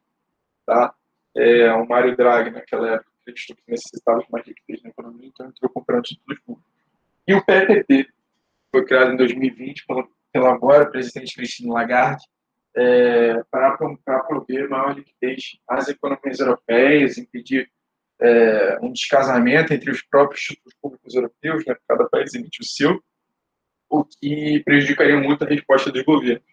Tá? 0.66 0.94
É, 1.36 1.72
o 1.74 1.88
Mário 1.88 2.16
Draghi, 2.16 2.52
naquela 2.52 2.96
época, 2.96 3.17
acreditou 3.32 3.56
que 3.56 3.72
necessitava 3.72 4.20
de 4.20 4.32
mais 4.32 4.46
liquidez 4.46 4.82
na 4.84 4.90
economia, 4.90 5.28
então 5.28 5.48
entrou 5.48 5.72
comprando 5.72 6.04
títulos 6.04 6.40
públicos. 6.40 6.72
E 7.28 7.34
o 7.34 7.44
PPP 7.44 8.08
foi 8.72 8.86
criado 8.86 9.14
em 9.14 9.18
2020 9.18 9.86
pela, 9.86 10.08
pela 10.32 10.54
agora 10.54 10.90
presidente 10.90 11.36
Christine 11.36 11.70
Lagarde, 11.70 12.24
é, 12.76 13.44
para, 13.50 13.78
para 14.06 14.24
prover 14.24 14.70
maior 14.70 14.96
liquidez 14.96 15.58
às 15.68 15.88
economias 15.88 16.40
europeias, 16.40 17.18
impedir 17.18 17.70
é, 18.20 18.80
um 18.82 18.92
descasamento 18.92 19.74
entre 19.74 19.92
os 19.92 20.02
próprios 20.04 20.42
títulos 20.42 20.74
públicos 20.82 21.16
europeus, 21.16 21.66
né, 21.66 21.76
cada 21.88 22.08
país 22.08 22.34
emite 22.34 22.62
o 22.62 22.66
seu, 22.66 23.02
o 23.90 24.04
que 24.04 24.62
prejudicaria 24.64 25.18
muito 25.18 25.44
a 25.44 25.48
resposta 25.48 25.92
dos 25.92 26.04
governos. 26.04 26.44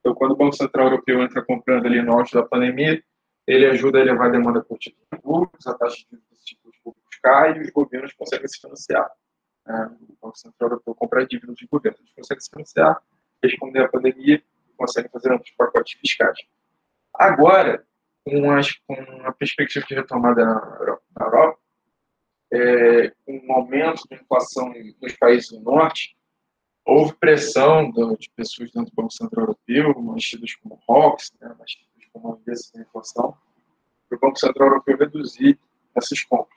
Então, 0.00 0.14
quando 0.14 0.32
o 0.32 0.36
Banco 0.36 0.56
Central 0.56 0.86
Europeu 0.86 1.22
entra 1.22 1.44
comprando 1.44 1.86
ali 1.86 2.00
no 2.00 2.12
auge 2.12 2.32
da 2.32 2.42
pandemia, 2.42 3.02
ele 3.46 3.66
ajuda 3.66 3.98
a 3.98 4.00
elevar 4.00 4.28
a 4.28 4.30
demanda 4.30 4.62
por 4.62 4.78
títulos 4.78 5.06
públicos, 5.22 5.66
a 5.66 5.74
taxa 5.74 6.04
de 6.10 6.18
títulos 6.44 6.76
públicos 6.78 7.18
cai 7.22 7.56
e 7.56 7.60
os 7.60 7.70
governos 7.70 8.12
conseguem 8.14 8.48
se 8.48 8.60
financiar. 8.60 9.10
É, 9.68 9.72
o 9.72 10.16
Banco 10.22 10.38
Central 10.38 10.70
Europeu 10.70 10.94
compra 10.94 11.26
dívidas 11.26 11.56
dos 11.56 11.68
governos, 11.68 12.00
eles 12.00 12.12
conseguem 12.14 12.40
se 12.40 12.50
financiar, 12.50 13.02
responder 13.42 13.82
à 13.82 13.88
pandemia 13.88 14.42
conseguem 14.76 15.10
fazer 15.10 15.32
outros 15.32 15.52
pacotes 15.56 15.98
fiscais. 15.98 16.38
Agora, 17.14 17.84
com, 18.24 18.50
as, 18.52 18.72
com 18.86 18.94
a 19.24 19.32
perspectiva 19.32 19.86
de 19.86 19.94
retomada 19.94 20.44
na 20.44 20.76
Europa, 20.78 21.02
na 21.18 21.26
Europa 21.26 21.58
é, 22.52 23.08
com 23.24 23.38
um 23.38 23.52
aumento 23.52 24.02
da 24.08 24.16
inflação 24.16 24.72
nos 25.00 25.12
países 25.14 25.50
do 25.50 25.60
norte, 25.60 26.16
houve 26.84 27.14
pressão 27.14 27.90
de 27.90 28.30
pessoas 28.36 28.70
dentro 28.70 28.90
do 28.90 28.94
Banco 28.94 29.12
Central 29.12 29.46
Europeu, 29.46 30.00
mantidas 30.00 30.54
como 30.56 30.80
ROCs, 30.88 31.32
né, 31.40 31.48
mantidas 31.58 31.95
como 32.20 32.34
avesas 32.34 32.70
da 32.72 32.80
inflação, 32.80 33.36
para 34.08 34.16
o 34.16 34.20
Banco 34.20 34.38
Central 34.38 34.68
Europeu 34.68 34.96
reduzir 34.96 35.58
essas 35.94 36.22
compras. 36.22 36.56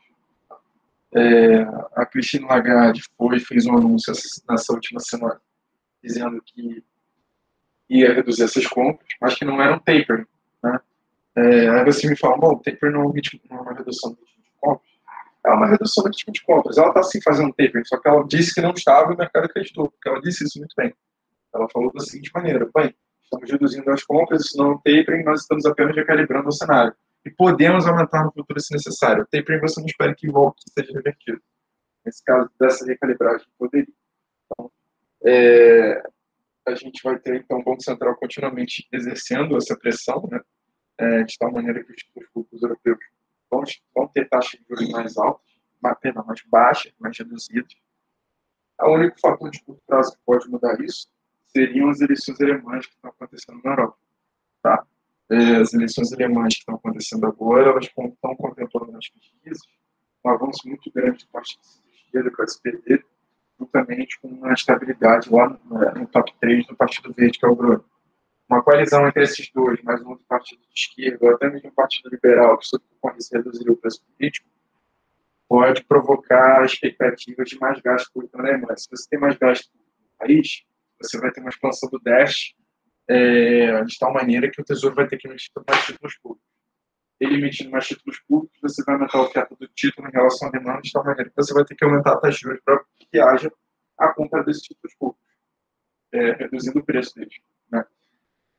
É, 1.14 1.62
a 1.96 2.06
Cristina 2.06 2.48
Lagarde 2.48 3.02
foi 3.18 3.40
fez 3.40 3.66
um 3.66 3.76
anúncio 3.76 4.14
nessa 4.48 4.74
última 4.74 5.00
semana 5.00 5.42
dizendo 6.04 6.42
que 6.46 6.84
ia 7.90 8.14
reduzir 8.14 8.44
essas 8.44 8.68
compras, 8.68 9.08
mas 9.20 9.36
que 9.36 9.44
não 9.44 9.62
era 9.62 9.76
um 9.76 9.80
taper, 9.80 10.28
né? 10.64 10.80
É, 11.36 11.70
aí 11.70 11.86
você 11.86 12.08
me 12.08 12.16
fala, 12.16 12.38
bom, 12.38 12.56
taper 12.58 12.92
não 12.92 13.02
é 13.02 13.62
uma 13.62 13.74
redução 13.74 14.12
do 14.12 14.20
ritmo 14.20 14.44
de 14.44 14.52
compras. 14.60 14.92
É 15.46 15.50
uma 15.50 15.68
redução 15.68 16.04
do 16.04 16.10
ritmo 16.10 16.34
de 16.34 16.44
compras. 16.44 16.78
Ela 16.78 16.90
está 16.90 17.04
sim 17.04 17.22
fazendo 17.22 17.54
taper, 17.54 17.82
só 17.86 17.98
que 17.98 18.08
ela 18.08 18.24
disse 18.28 18.54
que 18.54 18.62
não 18.62 18.72
estava 18.72 19.12
e 19.12 19.16
o 19.16 19.18
mercado 19.18 19.46
acreditou, 19.46 19.90
porque 19.90 20.08
ela 20.08 20.22
disse 20.22 20.44
isso 20.44 20.60
muito 20.60 20.76
bem. 20.78 20.94
Ela 21.54 21.68
falou 21.70 21.92
da 21.92 22.02
seguinte 22.02 22.30
maneira, 22.34 22.70
bem, 22.76 22.94
estamos 23.30 23.50
reduzindo 23.50 23.90
as 23.92 24.04
compras, 24.04 24.46
isso 24.46 24.58
não 24.58 24.72
é 24.72 24.76
um 24.76 24.78
tapering, 24.78 25.24
nós 25.24 25.42
estamos 25.42 25.66
apenas 25.66 25.96
recalibrando 25.96 26.50
o 26.50 26.52
cenário. 26.52 26.94
E 27.26 27.30
podemos 27.30 27.86
aumentar 27.86 28.24
no 28.24 28.32
futuro 28.32 28.60
se 28.60 28.74
necessário. 28.74 29.24
O 29.24 29.28
tapering 29.28 29.62
você 29.62 29.80
não 29.80 29.88
espera 29.88 30.16
que 30.16 30.30
volte 30.30 30.64
e 30.68 30.72
seja 30.72 30.94
revertido. 30.94 31.42
Nesse 32.06 32.24
caso, 32.24 32.50
dessa 32.60 32.86
recalibragem, 32.86 33.48
poderia. 33.58 33.94
Então, 34.46 34.72
é, 35.26 36.02
a 36.68 36.76
gente 36.76 37.02
vai 37.04 37.20
ter, 37.20 37.36
então, 37.42 37.60
o 37.60 37.64
Banco 37.64 37.84
Central 37.84 38.16
continuamente 38.16 38.88
exercendo 38.92 39.58
essa 39.58 39.78
pressão, 39.78 40.28
né? 40.32 40.40
é, 41.00 41.24
de 41.24 41.38
tal 41.38 41.52
maneira 41.52 41.84
que 41.84 41.92
os 41.92 41.98
títulos 41.98 42.30
públicos 42.30 42.62
europeus 42.62 42.98
vão, 43.50 43.64
vão 43.96 44.08
ter 44.10 44.28
taxas 44.28 44.60
de 44.60 44.66
juros 44.68 44.90
mais 44.90 45.18
altas, 45.18 45.50
pena 46.02 46.24
mais 46.24 46.42
baixas, 46.48 46.94
mais 47.00 47.18
reduzidas. 47.18 47.74
O 48.82 48.94
único 48.94 49.20
fator 49.20 49.50
de 49.50 49.62
curto 49.64 49.82
prazo 49.86 50.14
que 50.14 50.20
pode 50.26 50.50
mudar 50.50 50.80
isso 50.82 51.08
seriam 51.52 51.90
as 51.90 52.02
eleições 52.02 52.40
alemãs 52.42 52.86
que 52.86 52.94
estão 52.94 53.12
acontecendo 53.12 53.62
na 53.64 53.72
Europa. 53.72 53.98
Tá? 54.62 54.86
é, 55.30 55.58
as 55.58 55.74
eleições 55.74 56.12
alemãs 56.12 56.56
que 56.56 56.60
estão 56.62 56.76
acontecendo 56.76 57.26
agora, 57.26 57.70
elas 57.70 57.86
estão 57.86 58.12
contemplando 58.36 58.92
nas 58.92 59.08
pesquisas 59.08 59.62
um 60.26 60.30
avanço 60.30 60.68
muito 60.68 60.92
grande 60.92 61.24
do 61.24 61.32
partido 61.32 61.62
de 61.62 61.96
esquerda, 61.96 62.32
com 62.32 62.42
o 62.42 62.46
SPD, 62.46 63.04
juntamente 63.60 64.20
com 64.20 64.28
uma 64.28 64.54
estabilidade 64.54 65.30
lá 65.30 65.50
no, 65.50 66.08
top 66.08 66.34
3 66.42 66.66
do 66.68 66.76
Partido 66.76 67.14
Verde, 67.14 67.40
que 67.40 67.46
é 67.46 67.50
o 67.50 67.56
Bruno. 67.56 67.86
Uma 68.50 68.64
coalizão 68.64 69.08
entre 69.08 69.24
esses 69.24 69.50
dois, 69.52 69.82
mais 69.84 70.02
um 70.02 70.16
do 70.16 70.24
partido 70.28 70.60
de 70.62 70.74
esquerda, 70.74 71.20
ou 71.22 71.36
até 71.36 71.50
mesmo 71.50 71.70
um 71.70 71.74
partido 71.74 72.10
liberal, 72.10 72.58
que 72.58 72.68
sob 72.68 72.84
concorrência 73.00 73.38
reduzir 73.38 73.70
o 73.70 73.78
preço 73.78 74.04
político, 74.18 74.50
pode 75.48 75.84
provocar 75.84 76.66
expectativas 76.66 77.50
de 77.50 77.60
mais 77.60 77.80
gasto 77.80 78.12
público 78.12 78.38
na 78.38 78.50
Alemanha. 78.50 78.76
Se 78.76 78.90
você 78.90 79.08
tem 79.08 79.20
mais 79.20 79.38
gasto 79.38 79.70
no 79.74 80.18
país, 80.18 80.66
você 81.02 81.18
vai 81.20 81.32
ter 81.32 81.42
uma 81.42 81.50
expansão 81.50 81.90
do 81.90 82.00
déficit 82.00 82.56
é, 83.10 83.84
de 83.84 83.98
tal 83.98 84.14
maneira 84.14 84.50
que 84.52 84.62
o 84.62 84.64
Tesouro 84.64 84.96
vai 84.96 85.08
ter 85.08 85.18
que 85.18 85.28
emitir 85.28 85.52
mais 85.68 85.86
títulos 85.86 86.16
públicos. 86.20 86.48
Ele 87.20 87.36
emitindo 87.36 87.72
mais 87.72 87.88
títulos 87.88 88.20
públicos, 88.20 88.58
você 88.62 88.84
vai 88.84 88.96
aumentar 88.96 89.18
a 89.18 89.24
oferta 89.24 89.56
do 89.56 89.68
título 89.70 90.08
em 90.08 90.12
relação 90.12 90.48
à 90.48 90.52
demanda, 90.52 90.82
de 90.82 90.92
tal 90.92 91.04
maneira 91.04 91.30
que 91.30 91.36
você 91.36 91.54
vai 91.54 91.66
ter 91.66 91.76
que 91.76 91.84
aumentar 91.84 92.14
a 92.14 92.18
taxa 92.18 92.38
de 92.38 92.44
juros 92.44 92.62
para 92.64 92.86
que 92.98 93.20
haja 93.20 93.52
a 93.98 94.14
compra 94.14 94.44
desses 94.44 94.62
títulos 94.62 94.96
públicos, 94.96 95.28
é, 96.14 96.32
reduzindo 96.34 96.80
o 96.80 96.86
preço 96.86 97.16
deles. 97.16 97.36
Né? 97.72 97.84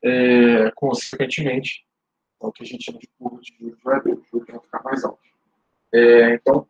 É, 0.03 0.71
consequentemente, 0.71 1.85
é 2.41 2.45
o 2.45 2.51
que 2.51 2.63
a 2.63 2.65
gente 2.65 2.83
chama 2.83 2.99
de 2.99 3.07
curva 3.17 3.41
de 3.41 3.55
juros 3.57 3.79
vai 3.83 4.01
ver, 4.01 4.13
os 4.13 4.27
juros 4.29 4.47
vão 4.47 4.59
ficar 4.59 4.83
mais 4.83 5.03
altos. 5.03 5.31
É, 5.93 6.35
então, 6.35 6.67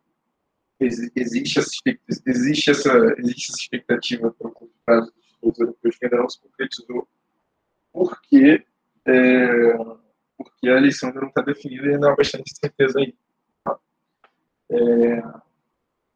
existe 0.80 1.58
essa, 1.58 1.70
existe, 2.26 2.70
essa, 2.70 3.14
existe 3.18 3.52
essa 3.52 3.60
expectativa 3.60 4.30
para 4.32 4.48
o 4.48 4.52
curto 4.52 4.74
prazo 4.86 5.12
dos 5.50 5.58
europeus 5.58 5.96
que 5.96 6.04
ainda 6.04 6.18
não 6.18 6.28
se 6.28 6.40
concretizou 6.40 7.08
porque, 7.92 8.64
é, 9.06 9.74
porque 10.36 10.68
a 10.68 10.76
eleição 10.76 11.10
ainda 11.10 11.20
não 11.20 11.28
está 11.28 11.42
definida 11.42 11.86
e 11.86 11.94
ainda 11.94 12.10
há 12.10 12.16
bastante 12.16 12.50
incerteza 12.50 12.98
aí. 12.98 13.14
Tá? 13.62 13.78
É, 14.70 15.22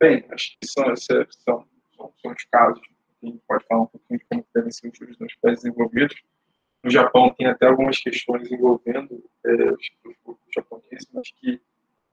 bem, 0.00 0.24
acho 0.30 0.56
que 0.58 0.66
são, 0.66 0.96
são, 0.96 1.26
são, 1.30 1.66
são 1.96 2.32
os 2.32 2.44
casos. 2.50 2.82
A 3.22 3.26
gente 3.26 3.40
pode 3.46 3.64
falar 3.66 3.82
um 3.82 3.86
pouquinho 3.86 4.18
de 4.18 4.24
como 4.26 4.46
devem 4.54 4.70
ser 4.70 4.88
os 4.88 4.98
juros 4.98 5.18
nos 5.18 5.34
países 5.36 5.64
envolvidos. 5.64 6.16
No 6.82 6.90
Japão 6.90 7.34
tem 7.36 7.46
até 7.46 7.66
algumas 7.66 7.98
questões 7.98 8.50
envolvendo 8.50 9.22
é, 9.44 9.72
os, 9.72 9.90
os 10.24 10.36
japoneses, 10.54 11.08
mas 11.12 11.30
que 11.32 11.60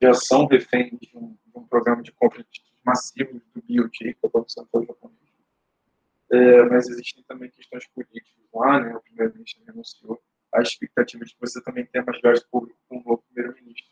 já 0.02 0.13
são 0.13 0.45
reféns 0.47 0.91
de 0.99 1.12
um, 1.15 1.38
de 1.45 1.58
um 1.58 1.63
programa 1.67 2.02
de 2.02 2.12
compra 2.12 2.43
de 2.43 2.62
massivos 2.84 3.41
do 3.54 3.62
BOJ, 3.62 3.89
que 3.91 4.17
é 4.21 4.28
o 4.28 4.30
Banco 4.30 4.49
Central 4.49 4.86
japonês. 4.86 5.22
É, 6.34 6.63
mas 6.63 6.89
existem 6.89 7.24
também 7.28 7.52
questões 7.52 7.86
políticas 7.89 8.34
lá, 8.52 8.80
né, 8.80 8.96
o 8.96 9.02
primeiro-ministro 9.02 9.62
renunciou, 9.67 10.19
a 10.52 10.63
expectativa 10.63 11.24
de 11.24 11.32
que 11.32 11.39
você 11.39 11.62
também 11.62 11.86
tenha 11.86 12.04
mais 12.04 12.19
gasto 12.22 12.48
público 12.50 12.76
com 12.89 12.98
o 12.98 13.04
novo 13.04 13.24
primeiro-ministro 13.32 13.91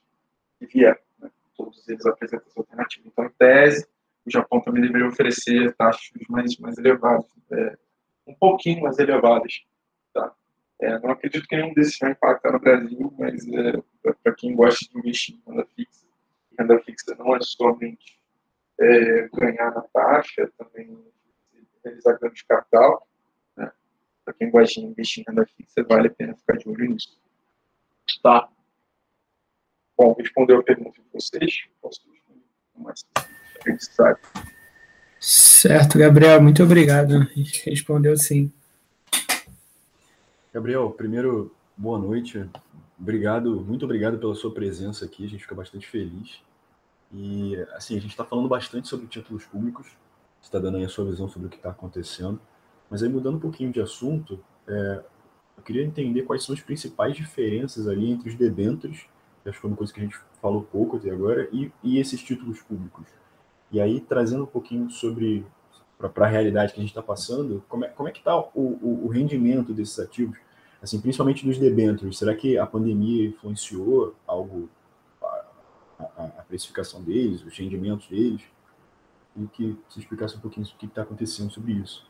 que 0.58 0.66
vier. 0.66 1.00
Né? 1.20 1.30
Todos 1.56 1.88
eles 1.88 2.04
apresentam 2.04 2.48
essa 2.48 2.60
alternativa. 2.60 3.08
Então, 3.08 3.26
em 3.26 3.30
tese, 3.30 3.88
o 4.26 4.32
Japão 4.32 4.60
também 4.60 4.82
deveria 4.82 5.08
oferecer 5.08 5.72
taxas 5.76 6.10
mais, 6.30 6.58
mais 6.58 6.80
elevadas, 6.80 7.28
é, 7.52 7.78
um 8.26 8.34
pouquinho 8.34 8.82
mais 8.82 8.98
elevadas. 8.98 9.64
Tá? 10.12 10.34
É, 10.80 10.98
não 10.98 11.12
acredito 11.12 11.48
que 11.48 11.56
nenhum 11.56 11.76
desses 11.76 12.00
vai 12.00 12.12
impactar 12.12 12.54
no 12.54 12.60
Brasil, 12.60 13.14
mas 13.20 13.48
é, 13.50 14.14
para 14.24 14.34
quem 14.34 14.56
gosta 14.56 14.84
de 14.84 14.98
investir 14.98 15.36
em 15.36 15.44
renda 15.48 15.68
fixa, 15.76 16.08
renda 16.58 16.80
fixa 16.80 17.16
não 17.20 17.36
é 17.36 17.40
somente 17.42 18.20
é, 18.80 19.30
ganhar 19.30 19.72
na 19.76 19.82
taxa, 19.82 20.52
também 20.58 21.11
realizar 21.84 22.17
ganho 22.20 22.34
de 22.34 22.46
capital, 22.46 23.08
para 24.24 24.34
quem 24.36 24.50
gosta 24.50 24.80
de 24.80 24.88
investir 24.88 25.24
em 25.24 25.30
renda 25.30 25.46
fixa, 25.58 25.84
vale 25.84 26.08
a 26.08 26.12
pena 26.12 26.36
ficar 26.36 26.58
de 26.58 26.70
olho 26.70 26.91
nisso. 26.91 27.20
Tá? 28.22 28.48
Bom, 29.98 30.13
respondeu 30.17 30.60
a 30.60 30.63
pergunta 30.63 31.02
de 31.02 31.08
vocês. 31.13 31.65
Posso 31.82 32.02
responder 32.10 32.44
mais 32.76 33.04
necessário. 33.65 34.20
Certo, 35.20 35.98
Gabriel, 35.98 36.41
muito 36.41 36.63
obrigado. 36.63 37.28
Respondeu 37.65 38.17
sim. 38.17 38.52
Gabriel, 40.54 40.91
primeiro, 40.91 41.56
boa 41.78 41.98
noite. 41.98 42.50
Obrigado, 43.00 43.62
muito 43.62 43.86
obrigado 43.86 44.17
pela 44.17 44.36
sua 44.36 44.54
presença 44.54 45.06
aqui. 45.06 45.26
A 45.26 45.28
gente 45.28 45.44
fica 45.44 45.56
bastante 45.56 45.88
feliz. 45.88 46.41
E, 47.13 47.56
assim, 47.74 47.98
a 47.98 48.00
gente 48.00 48.12
está 48.12 48.24
falando 48.26 48.48
bastante 48.48 48.88
sobre 48.88 49.08
títulos 49.08 49.46
públicos. 49.46 49.88
Você 50.42 50.48
está 50.48 50.60
dando 50.60 50.78
aí 50.78 50.84
a 50.84 50.90
sua 50.90 51.06
visão 51.06 51.30
sobre 51.30 51.48
o 51.48 51.50
que 51.50 51.58
está 51.58 51.70
acontecendo. 51.70 52.40
Mas 52.90 53.04
aí, 53.04 53.10
mudando 53.10 53.36
um 53.36 53.40
pouquinho 53.40 53.72
de 53.72 53.80
assunto, 53.80 54.40
é, 54.68 55.04
eu 55.58 55.64
queria 55.64 55.84
entender 55.84 56.24
quais 56.24 56.44
são 56.44 56.54
as 56.54 56.62
principais 56.62 57.16
diferenças 57.16 57.88
ali 57.88 58.12
entre 58.12 58.30
os 58.30 58.36
debêntures, 58.36 59.06
que 59.44 59.50
acho 59.50 59.58
que 59.58 59.62
foi 59.62 59.70
uma 59.70 59.78
coisa 59.78 59.94
que 59.94 60.00
a 60.00 60.04
gente 60.04 60.20
falou 60.42 60.64
pouco 60.64 60.98
até 60.98 61.12
agora, 61.12 61.48
e, 61.52 61.72
e 61.84 62.00
esses 62.00 62.22
títulos 62.22 62.62
públicos. 62.62 63.06
E 63.72 63.80
aí, 63.80 64.02
trazendo 64.02 64.44
um 64.44 64.48
pouquinho 64.48 64.90
sobre 64.90 65.46
para 65.98 66.26
a 66.26 66.30
realidade 66.30 66.74
que 66.74 66.80
a 66.80 66.82
gente 66.82 66.90
está 66.90 67.02
passando, 67.02 67.64
como 67.70 67.86
é, 67.86 67.88
como 67.90 68.10
é 68.10 68.12
que 68.12 68.18
está 68.18 68.36
o, 68.36 68.50
o, 68.56 69.06
o, 69.06 69.08
rendimento 69.08 69.72
desses 69.72 70.00
ativos, 70.00 70.36
assim, 70.82 71.00
principalmente 71.00 71.46
dos 71.46 71.60
debêntures? 71.60 72.18
Será 72.18 72.34
que 72.36 72.58
a 72.58 72.66
pandemia 72.66 73.28
influenciou 73.28 74.16
algo, 74.26 74.68
a, 75.22 75.46
a, 76.00 76.24
a 76.40 76.44
precificação 76.48 77.04
deles, 77.04 77.44
os 77.44 77.56
rendimentos 77.56 78.08
deles? 78.08 78.42
E 79.36 79.48
que 79.48 79.78
você 79.88 80.00
explicasse 80.00 80.36
um 80.36 80.41
pouquinho 80.41 80.65
o 80.65 80.78
que 80.78 80.86
está 80.86 81.04
acontecendo 81.04 81.52
sobre 81.52 81.74
isso. 81.74 82.10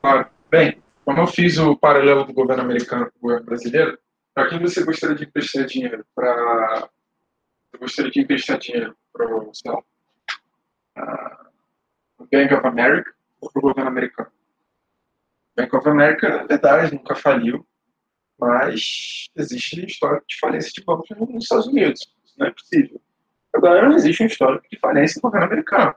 Claro. 0.00 0.28
Bem, 0.50 0.82
como 1.04 1.20
eu 1.20 1.26
fiz 1.26 1.58
o 1.58 1.76
paralelo 1.76 2.24
do 2.24 2.32
governo 2.32 2.62
americano 2.62 3.10
com 3.10 3.18
o 3.18 3.22
governo 3.22 3.44
brasileiro, 3.44 3.98
para 4.32 4.48
quem 4.48 4.60
você 4.60 4.84
gostaria 4.84 5.16
de 5.16 5.24
emprestar 5.24 5.66
dinheiro? 5.66 6.04
Para 6.14 6.88
gostaria 7.78 8.10
de 8.10 8.20
emprestar 8.20 8.58
dinheiro 8.58 8.96
para 9.12 9.26
o 9.34 9.50
uh, 9.50 9.84
Bank 12.30 12.54
of 12.54 12.66
America 12.66 13.12
ou 13.40 13.50
para 13.50 13.58
o 13.58 13.62
governo 13.62 13.90
americano? 13.90 14.30
Bank 15.56 15.76
of 15.76 15.88
America, 15.88 16.28
na 16.28 16.44
verdade, 16.44 16.94
nunca 16.94 17.14
faliu, 17.14 17.66
mas 18.38 19.28
existe 19.36 19.84
histórico 19.86 20.26
de 20.26 20.38
falência 20.38 20.70
de 20.72 20.84
bancos 20.84 21.08
nos 21.10 21.44
Estados 21.44 21.66
Unidos. 21.66 22.00
Isso 22.24 22.34
não 22.38 22.46
é 22.46 22.50
possível. 22.50 23.00
Agora, 23.54 23.88
não 23.88 23.94
existe 23.94 24.22
um 24.22 24.26
histórico 24.26 24.66
de 24.68 24.78
falência 24.78 25.18
no 25.18 25.22
governo 25.22 25.46
americano. 25.46 25.94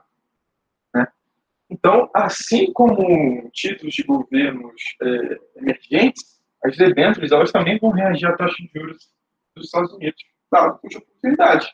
Então, 1.70 2.10
assim 2.14 2.72
como 2.72 3.50
títulos 3.52 3.94
de 3.94 4.02
governos 4.02 4.82
é, 5.02 5.38
emergentes, 5.56 6.38
as 6.64 6.76
debêntures 6.76 7.30
elas 7.30 7.52
também 7.52 7.78
vão 7.78 7.90
reagir 7.90 8.26
à 8.26 8.36
taxa 8.36 8.56
de 8.56 8.70
juros 8.74 9.12
dos 9.54 9.66
Estados 9.66 9.92
Unidos, 9.92 10.22
dado 10.50 10.78
cuja 10.78 10.98
oportunidade. 10.98 11.70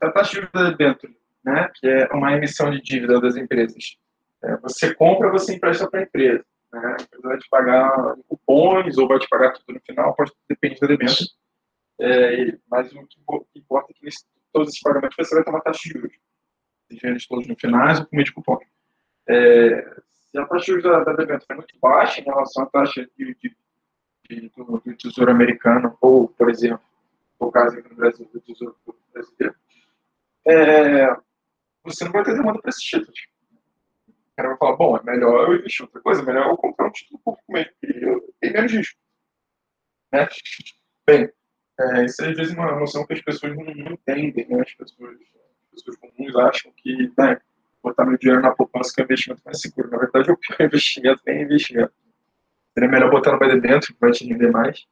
A 0.00 0.10
taxa 0.10 0.30
de 0.30 0.36
juros 0.36 0.52
da 0.52 0.70
debênture, 0.70 1.16
né, 1.44 1.68
que 1.74 1.88
é 1.88 2.06
uma 2.12 2.32
emissão 2.32 2.70
de 2.70 2.80
dívida 2.80 3.20
das 3.20 3.36
empresas, 3.36 3.96
é, 4.44 4.56
você 4.58 4.94
compra, 4.94 5.30
você 5.30 5.54
empresta 5.54 5.88
para 5.90 6.00
a 6.00 6.02
empresa. 6.04 6.44
Né, 6.72 6.80
a 6.80 7.02
empresa 7.02 7.28
vai 7.28 7.38
te 7.38 7.48
pagar 7.48 8.16
cupons 8.28 8.98
ou 8.98 9.08
vai 9.08 9.18
te 9.18 9.28
pagar 9.28 9.52
tudo 9.52 9.74
no 9.74 9.80
final, 9.80 10.14
pode 10.14 10.32
depender 10.48 10.78
da 10.80 10.86
debênture. 10.86 11.28
É, 12.00 12.56
mas 12.70 12.92
o 12.92 13.06
que 13.06 13.58
importa 13.58 13.92
é 13.92 13.94
que 13.94 14.16
todos 14.52 14.68
esses 14.68 14.80
pagamentos 14.80 15.16
você 15.16 15.34
vai 15.34 15.44
ter 15.44 15.50
uma 15.50 15.60
taxa 15.60 15.80
de 15.84 15.90
juros. 15.90 16.16
Os 17.16 17.26
todos 17.26 17.46
no 17.46 17.56
finais 17.56 18.00
ou 18.00 18.06
por 18.06 18.14
meio 18.14 18.24
de 18.24 18.32
cupons. 18.32 18.64
É, 19.28 20.00
se 20.30 20.38
a 20.38 20.46
taxa 20.46 20.64
de 20.64 20.66
juros 20.66 20.82
da, 20.82 21.12
debênture 21.12 21.46
é 21.50 21.54
muito 21.54 21.78
baixa 21.78 22.20
em 22.20 22.24
relação 22.24 22.64
à 22.64 22.66
taxa 22.66 23.06
de, 23.16 23.34
de, 23.34 23.56
de 24.28 24.48
do, 24.56 24.64
do, 24.64 24.96
Tesouro 24.96 25.30
Americano, 25.30 25.96
ou, 26.00 26.28
por 26.28 26.50
exemplo, 26.50 26.84
no 27.40 27.50
caso 27.50 27.78
aqui 27.78 27.88
no 27.88 27.96
Brasil, 27.96 28.28
do 28.32 28.40
Tesouro 28.40 28.76
Brasileiro, 29.12 29.54
é, 30.46 31.16
você 31.84 32.04
não 32.04 32.12
vai 32.12 32.24
ter 32.24 32.34
demanda 32.34 32.60
para 32.60 32.70
esses 32.70 32.82
títulos. 32.82 33.28
O 34.08 34.36
cara 34.36 34.48
vai 34.50 34.58
falar, 34.58 34.76
bom, 34.76 34.96
é 34.96 35.02
melhor 35.02 35.48
eu 35.48 35.56
investir 35.56 35.84
outra 35.84 36.00
coisa, 36.00 36.22
é 36.22 36.24
melhor 36.24 36.48
eu 36.48 36.56
comprar 36.56 36.88
um 36.88 36.92
título 36.92 37.20
público 37.20 37.52
mesmo, 37.52 37.72
porque 37.80 38.04
eu 38.04 38.34
tenho 38.40 38.52
menos 38.54 38.72
risco. 38.72 38.98
Né? 40.12 40.28
Bem, 41.06 41.32
é, 41.78 42.04
isso 42.04 42.24
às 42.24 42.36
vezes 42.36 42.54
é 42.54 42.58
uma 42.58 42.78
noção 42.78 43.06
que 43.06 43.12
as 43.12 43.22
pessoas 43.22 43.54
não, 43.54 43.64
não 43.64 43.92
entendem, 43.92 44.46
né? 44.48 44.62
as, 44.62 44.74
pessoas, 44.74 45.18
as 45.20 45.70
pessoas 45.82 45.96
comuns 45.96 46.36
acham 46.36 46.72
que, 46.76 47.12
né, 47.18 47.40
botar 47.82 48.04
meu 48.04 48.16
dinheiro 48.16 48.40
na 48.40 48.52
poupança 48.52 48.92
que 48.94 49.00
é 49.00 49.04
o 49.04 49.06
investimento 49.06 49.42
mais 49.44 49.60
seguro. 49.60 49.90
Na 49.90 49.98
verdade, 49.98 50.30
o 50.30 50.36
pior 50.36 50.60
investimento 50.66 51.22
nem 51.26 51.38
é 51.38 51.42
investimento. 51.42 51.92
Seria 52.74 52.88
melhor 52.88 53.10
botar 53.10 53.32
no 53.32 53.38
vai 53.38 53.60
dentro, 53.60 53.92
que 53.92 54.00
vai 54.00 54.12
te 54.12 54.26
render 54.26 54.50
mais. 54.50 54.86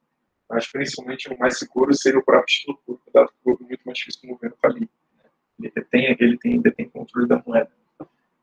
Mas, 0.48 0.66
principalmente, 0.66 1.32
o 1.32 1.38
mais 1.38 1.58
seguro 1.58 1.94
seria 1.94 2.18
o 2.18 2.24
próprio 2.24 2.46
título 2.46 2.78
público, 2.84 3.10
dado 3.14 3.28
que 3.28 3.50
é 3.50 3.66
muito 3.66 3.82
mais 3.86 3.98
difícil 3.98 4.20
que 4.20 4.26
o 4.26 4.30
governo 4.30 4.56
falir. 4.60 4.88
Ele 5.58 5.72
detém, 5.74 6.16
ele 6.18 6.38
tem, 6.38 6.60
detém 6.60 6.88
controle 6.88 7.28
da 7.28 7.42
moeda. 7.46 7.70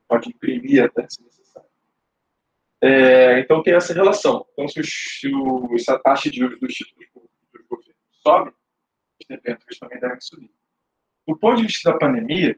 Pode 0.08 0.30
imprimir 0.30 0.86
até, 0.86 1.06
se 1.10 1.22
necessário. 1.22 1.68
É, 2.82 3.40
então, 3.42 3.62
tem 3.62 3.74
essa 3.74 3.94
relação. 3.94 4.46
Então, 4.54 4.68
se, 4.70 4.82
se, 4.84 5.28
o, 5.28 5.78
se 5.78 5.92
a 5.92 6.00
taxa 6.00 6.32
de 6.32 6.38
juros 6.38 6.60
dos 6.60 6.74
títulos 6.74 7.06
do 7.14 7.66
governo 7.68 7.94
sobe, 8.24 8.52
os 9.20 9.28
debêntures 9.28 9.78
também 9.78 10.00
devem 10.00 10.22
subir. 10.22 10.52
Do 11.28 11.38
ponto 11.38 11.58
de 11.58 11.64
vista 11.64 11.92
da 11.92 11.98
pandemia, 11.98 12.58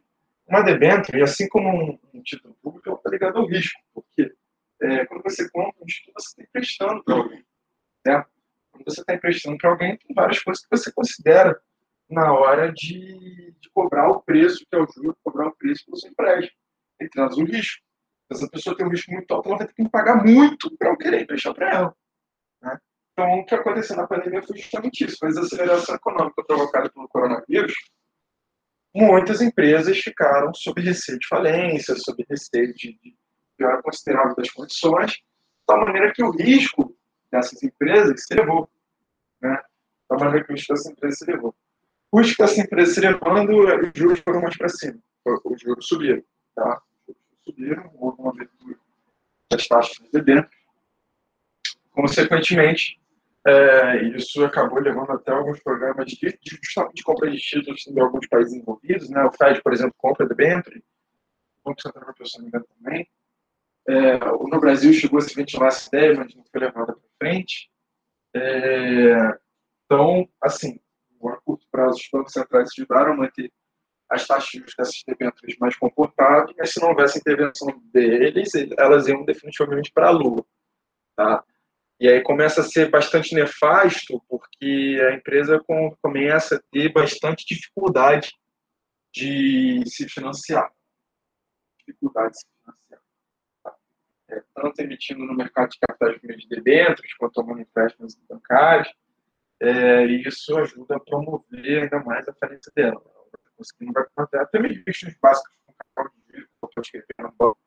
uma 0.49 0.63
debênture, 0.63 1.21
assim 1.21 1.47
como 1.47 1.99
um, 2.13 2.23
título 2.23 2.55
público, 2.61 2.91
está 2.91 3.09
ligado 3.09 3.37
ao 3.37 3.47
risco, 3.47 3.79
porque 3.93 4.33
é, 4.81 5.05
quando 5.05 5.23
você 5.23 5.49
compra 5.49 5.81
um 5.81 5.85
título, 5.85 6.13
você 6.17 6.29
está 6.29 6.43
emprestando 6.43 7.03
para 7.03 7.15
alguém. 7.15 7.45
Né? 8.05 8.25
Quando 8.71 8.85
você 8.85 9.01
está 9.01 9.13
emprestando 9.13 9.57
para 9.57 9.69
alguém, 9.69 9.97
tem 9.97 10.15
várias 10.15 10.41
coisas 10.41 10.63
que 10.63 10.75
você 10.75 10.91
considera 10.91 11.61
na 12.09 12.33
hora 12.33 12.71
de, 12.73 13.53
de 13.59 13.69
cobrar 13.71 14.09
o 14.09 14.21
preço, 14.21 14.65
que 14.67 14.75
é 14.75 14.79
o 14.79 14.87
juro, 14.87 15.15
cobrar 15.23 15.47
o 15.47 15.55
preço 15.55 15.85
que 15.85 15.91
você 15.91 16.07
empresta. 16.07 16.51
Entre 16.99 17.21
elas, 17.21 17.37
o 17.37 17.43
risco. 17.43 17.83
Essa 18.31 18.49
pessoa 18.49 18.75
tem 18.75 18.85
um 18.85 18.89
risco 18.89 19.11
muito 19.11 19.31
alto, 19.33 19.49
ela 19.49 19.57
vai 19.57 19.67
ter 19.67 19.73
que 19.73 19.89
pagar 19.89 20.23
muito 20.23 20.75
para 20.77 20.89
eu 20.89 20.97
querer 20.97 21.21
emprestar 21.21 21.53
para 21.53 21.71
ela. 21.71 21.95
Né? 22.61 22.77
Então, 23.13 23.39
o 23.39 23.45
que 23.45 23.55
aconteceu 23.55 23.95
na 23.95 24.07
pandemia 24.07 24.41
foi 24.43 24.57
justamente 24.57 25.05
isso. 25.05 25.17
Foi 25.19 25.29
a 25.29 25.31
desaceleração 25.31 25.95
econômica 25.95 26.43
provocada 26.43 26.89
pelo 26.89 27.07
coronavírus. 27.07 27.73
Muitas 28.93 29.41
empresas 29.41 29.97
ficaram 29.99 30.53
sob 30.53 30.81
receio 30.81 31.19
de 31.19 31.27
falência, 31.27 31.95
sob 31.95 32.25
receio 32.29 32.73
de, 32.73 32.93
de 32.93 33.15
pior 33.57 33.81
considerável 33.83 34.35
das 34.35 34.49
condições, 34.51 35.11
de 35.11 35.23
tal 35.67 35.85
maneira 35.85 36.11
que 36.13 36.23
o 36.23 36.31
risco 36.31 36.95
dessas 37.31 37.61
empresas 37.61 38.25
se 38.25 38.33
elevou. 38.33 38.69
Né? 39.41 39.55
De 39.55 40.07
tal 40.07 40.19
maneira 40.19 40.45
que 40.45 40.51
o 40.51 40.55
risco 40.55 40.73
dessas 40.73 40.91
empresas 40.91 41.19
se 41.19 41.29
elevou 41.29 41.55
custo 42.11 42.35
que 42.35 42.43
essa 42.43 42.61
empresa 42.61 42.93
se 42.93 42.99
levando, 42.99 43.51
os 43.59 43.91
juros 43.95 44.19
foram 44.19 44.41
mais 44.41 44.57
para 44.57 44.69
cima. 44.69 44.99
Os 45.45 45.61
juros 45.61 45.87
subiram. 45.87 46.23
Tá? 46.55 46.81
Os 47.07 47.15
juros 47.15 47.43
subiram, 47.43 47.91
houve 47.95 48.21
uma 48.21 48.31
abertura 48.31 48.77
das 49.51 49.67
taxas 49.67 49.97
de 49.97 50.11
debêntures. 50.11 50.59
Consequentemente, 51.91 52.99
é, 53.49 54.03
isso 54.15 54.43
acabou 54.43 54.79
levando 54.79 55.11
até 55.11 55.31
alguns 55.31 55.59
programas 55.61 56.05
de, 56.07 56.15
de, 56.15 56.59
de 56.93 57.03
compra 57.03 57.31
de 57.31 57.37
títulos 57.37 57.81
de 57.81 57.99
alguns 57.99 58.27
países 58.27 58.53
envolvidos. 58.53 59.09
Né? 59.09 59.23
O 59.23 59.31
FED, 59.31 59.61
por 59.61 59.73
exemplo, 59.73 59.95
compra 59.97 60.27
debênture, 60.27 60.83
o 61.63 61.69
Banco 61.69 61.81
Central 61.81 62.03
Europeu, 62.03 62.25
se 62.25 62.37
não 62.37 62.43
me 62.43 62.49
engano, 62.49 62.65
também. 62.77 63.09
É, 63.87 64.19
no 64.19 64.59
Brasil 64.59 64.93
chegou 64.93 65.17
a 65.17 65.21
se 65.21 65.33
ventilar 65.33 65.69
essa 65.69 65.87
ideia, 65.87 66.15
mas 66.15 66.35
não 66.35 66.43
foi 66.51 66.61
levada 66.61 66.93
para 66.93 67.09
frente. 67.17 67.71
É, 68.35 69.37
então, 69.85 70.29
assim, 70.41 70.79
a 71.25 71.37
curto 71.37 71.65
prazo, 71.71 71.97
os 71.97 72.09
bancos 72.11 72.33
centrais 72.33 72.69
ajudaram 72.77 73.13
a 73.13 73.17
manter 73.17 73.51
as 74.07 74.27
taxas 74.27 74.61
dessas 74.77 75.03
debêntures 75.07 75.57
mais 75.59 75.75
comportadas, 75.75 76.53
mas 76.57 76.71
se 76.71 76.81
não 76.81 76.89
houvesse 76.89 77.19
intervenção 77.19 77.67
deles, 77.93 78.51
elas 78.77 79.07
iam 79.07 79.23
definitivamente 79.23 79.91
para 79.91 80.07
a 80.07 80.11
lua. 80.11 80.45
Tá? 81.15 81.43
E 81.99 82.07
aí 82.07 82.21
começa 82.21 82.61
a 82.61 82.63
ser 82.63 82.89
bastante 82.89 83.35
nefasto, 83.35 84.23
porque 84.29 84.97
a 85.09 85.13
empresa 85.13 85.61
começa 86.01 86.55
a 86.55 86.61
ter 86.71 86.91
bastante 86.93 87.45
dificuldade 87.45 88.31
de 89.11 89.83
se 89.85 90.07
financiar. 90.07 90.71
Dificuldade 91.79 92.31
de 92.31 92.39
se 92.39 92.45
financiar. 92.61 93.01
Tá? 93.61 93.75
É, 94.29 94.43
tanto 94.55 94.79
emitindo 94.79 95.25
no 95.25 95.35
mercado 95.35 95.69
de 95.71 95.79
capitais 95.79 96.21
de 96.21 96.47
debêntures, 96.47 97.13
quanto 97.15 97.33
tomando 97.33 97.61
empréstimos 97.61 98.15
bancários, 98.29 98.93
é, 99.59 100.05
e 100.05 100.25
isso 100.25 100.57
ajuda 100.57 100.95
a 100.95 100.99
promover 101.01 101.83
ainda 101.83 101.99
mais 101.99 102.25
a 102.29 102.33
falência 102.33 102.71
dela. 102.73 103.03
Conseguindo 103.57 103.91
vai 103.91 104.05
manter 104.17 104.39
até 104.39 104.57
mesmo 104.57 104.85
questões 104.85 105.17
básicas 105.21 105.51
com 105.65 105.73
capital 105.73 106.13
de 106.15 106.31
giro, 106.31 106.47
que 106.47 106.79
escrever 106.79 107.05
no 107.19 107.31
banco, 107.33 107.59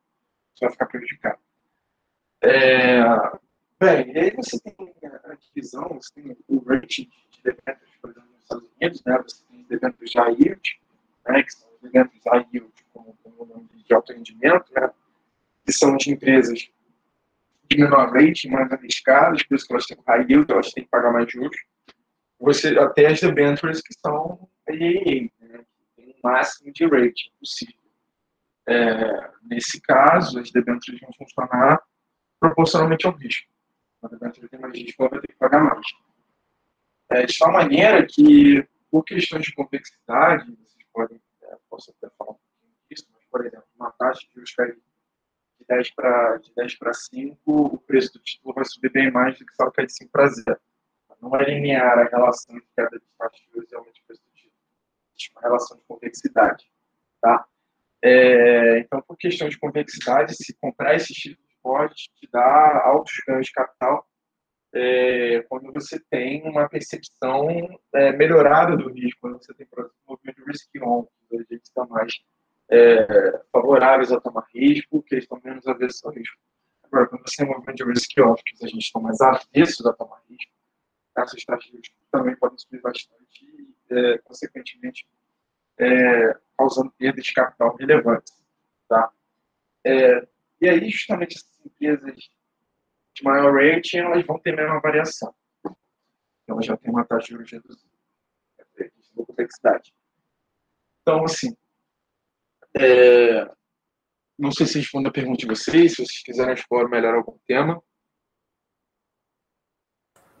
você 0.55 0.65
vai 0.65 0.71
ficar 0.71 0.87
prejudicado. 0.87 1.39
É, 2.41 2.99
bem, 3.83 4.13
e 4.13 4.19
aí 4.19 4.31
você 4.31 4.59
tem 4.59 4.75
a 5.03 5.35
divisão, 5.35 5.89
você 5.89 6.13
tem 6.13 6.37
o 6.47 6.59
rating 6.59 7.09
de 7.29 7.43
debêntures, 7.43 7.95
por 8.01 8.09
exemplo, 8.09 8.29
nos 8.31 8.41
Estados 8.43 8.69
Unidos, 8.79 9.03
né? 9.05 9.17
você 9.17 9.43
tem 9.45 9.63
debêntures 9.63 10.11
já 10.11 10.27
yield, 10.27 10.81
né? 11.27 11.43
que 11.43 11.53
são 11.53 11.69
os 11.73 11.81
debêntures 11.81 12.23
high 12.25 12.47
yield, 12.53 12.73
como, 12.93 13.17
o 13.23 13.45
nome 13.45 13.69
de 13.73 13.93
alto 13.93 14.13
rendimento, 14.13 14.71
né? 14.73 14.89
que 15.65 15.71
são 15.71 15.97
de 15.97 16.11
empresas 16.11 16.69
de 17.69 17.77
menor 17.77 18.11
rating, 18.11 18.49
mais 18.49 18.71
arriscadas, 18.71 19.43
por 19.43 19.55
isso 19.55 19.67
que 19.67 19.73
elas 19.73 19.85
têm 19.85 19.97
high 20.07 20.25
yield, 20.29 20.51
elas 20.51 20.71
têm 20.71 20.83
que 20.83 20.89
pagar 20.89 21.11
mais 21.11 21.31
juros 21.31 21.57
você 22.43 22.77
até 22.77 23.07
as 23.07 23.21
debentures 23.21 23.81
que 23.81 23.93
são 23.93 24.49
AAA, 24.67 25.29
né, 25.39 25.65
tem 25.95 26.09
um 26.09 26.13
máximo 26.21 26.73
de 26.73 26.85
rating 26.85 27.31
possível. 27.39 27.73
É, 28.67 29.31
nesse 29.43 29.79
caso, 29.81 30.39
as 30.39 30.51
debentures 30.51 30.99
vão 30.99 31.13
funcionar 31.17 31.81
proporcionalmente 32.41 33.07
ao 33.07 33.13
risco. 33.13 33.49
A 34.03 34.07
debenture 34.07 34.49
tem 34.49 34.59
mais 34.59 34.77
risco, 34.77 35.01
ela 35.01 35.09
vai 35.09 35.21
ter 35.21 35.27
que 35.27 35.35
pagar 35.35 35.63
mais. 35.63 35.85
É, 37.09 37.25
de 37.25 37.37
tal 37.37 37.51
maneira 37.51 38.05
que, 38.05 38.67
por 38.91 39.03
questões 39.03 39.45
de 39.45 39.53
complexidade, 39.53 40.45
vocês 40.45 40.83
podem, 40.91 41.21
é, 41.43 41.57
posso 41.69 41.91
até 41.91 42.13
falar 42.17 42.31
um 42.31 42.35
pouquinho 42.35 42.73
disso, 42.89 43.07
mas, 43.13 43.23
por 43.25 43.45
exemplo, 43.45 43.67
uma 43.75 43.91
taxa 43.91 44.21
de 44.27 44.33
juros 44.33 44.53
cair 44.53 44.75
de 44.75 45.65
10 45.67 45.91
para 45.91 46.41
10 46.55 46.77
5, 47.09 47.37
o 47.45 47.77
preço 47.77 48.13
do 48.13 48.19
título 48.19 48.53
vai 48.53 48.65
subir 48.65 48.91
bem 48.91 49.11
mais 49.11 49.37
do 49.39 49.45
que 49.45 49.55
se 49.55 49.61
ela 49.61 49.71
cair 49.71 49.87
de 49.87 49.93
5 49.93 50.11
para 50.11 50.27
0 50.27 50.59
não 51.23 51.35
é 51.37 51.45
linear 51.45 51.99
a 51.99 52.03
relação 52.03 52.55
entre 52.55 52.67
queda 52.75 52.99
de 52.99 53.05
taxa 53.17 53.37
de 53.37 53.53
juros 53.53 53.71
e 53.71 53.75
aumento 53.75 53.95
de 53.95 54.01
preço 54.03 54.21
do 54.23 54.31
título. 54.33 54.55
Existe 55.11 55.31
uma 55.31 55.41
relação 55.41 55.77
de 55.77 55.83
convexidade. 55.83 56.69
Tá? 57.21 57.45
É, 58.01 58.79
então, 58.79 59.01
por 59.01 59.17
questão 59.17 59.47
de 59.47 59.57
convexidade, 59.57 60.35
se 60.35 60.53
comprar 60.55 60.95
esses 60.95 61.15
títulos 61.15 61.52
pode 61.63 61.95
te 61.95 62.29
dar 62.31 62.81
altos 62.85 63.13
ganhos 63.25 63.47
de 63.47 63.53
capital 63.53 64.05
é, 64.73 65.43
quando 65.43 65.71
você 65.71 65.99
tem 66.09 66.41
uma 66.43 66.67
percepção 66.67 67.47
é, 67.93 68.11
melhorada 68.11 68.75
do 68.75 68.91
risco, 68.91 69.21
quando 69.21 69.37
você 69.37 69.53
tem, 69.53 69.67
um 69.77 69.89
movimento 70.07 70.43
de 70.43 70.51
risk-on, 70.51 71.03
que 71.03 71.35
os 71.35 71.41
agentes 71.41 71.67
estão 71.67 71.87
mais 71.87 72.11
é, 72.69 73.41
favoráveis 73.51 74.11
a 74.11 74.19
tomar 74.19 74.45
risco, 74.53 75.03
que 75.03 75.13
eles 75.13 75.25
estão 75.25 75.39
menos 75.43 75.67
avessos 75.67 76.03
ao 76.03 76.11
risco. 76.11 76.37
Agora, 76.83 77.07
quando 77.07 77.21
você 77.21 77.37
tem 77.37 77.45
um 77.45 77.49
movimento 77.55 77.77
de 77.77 77.83
risk-off, 77.83 78.43
que 78.43 78.55
os 78.55 78.63
agentes 78.63 78.85
estão 78.85 79.01
mais 79.01 79.21
avessos 79.21 79.85
a 79.85 79.93
tomar 79.93 80.21
risco, 80.27 80.51
essas 81.15 81.45
taxas 81.45 81.71
também 82.11 82.35
podem 82.35 82.57
subir 82.57 82.81
bastante 82.81 83.45
e, 83.45 83.75
é, 83.91 84.17
consequentemente, 84.19 85.07
é, 85.77 86.35
causando 86.57 86.91
perdas 86.97 87.23
de 87.23 87.33
capital 87.33 87.75
relevantes. 87.75 88.33
Tá? 88.89 89.11
É, 89.85 90.27
e 90.59 90.67
aí, 90.67 90.89
justamente, 90.89 91.37
empresas 91.65 92.29
de 93.15 93.23
maior 93.23 93.53
rating, 93.53 93.97
elas 93.97 94.25
vão 94.25 94.39
ter 94.39 94.55
menor 94.55 94.81
variação. 94.81 95.33
Então, 96.43 96.61
já 96.61 96.75
tem 96.75 96.91
uma 96.91 97.05
taxa 97.05 97.27
de 97.27 97.33
juros 97.33 97.51
reduzida. 97.51 97.89
É, 98.79 98.91
complexidade. 99.15 99.93
Então, 101.01 101.23
assim, 101.23 101.55
é, 102.75 103.45
não 104.37 104.51
sei 104.51 104.65
se 104.65 104.79
respondo 104.79 105.09
a 105.09 105.11
pergunta 105.11 105.37
de 105.37 105.47
vocês, 105.47 105.91
se 105.91 105.97
vocês 105.97 106.23
quiserem 106.23 106.53
explorar 106.53 106.89
melhor 106.89 107.15
algum 107.15 107.37
tema. 107.45 107.81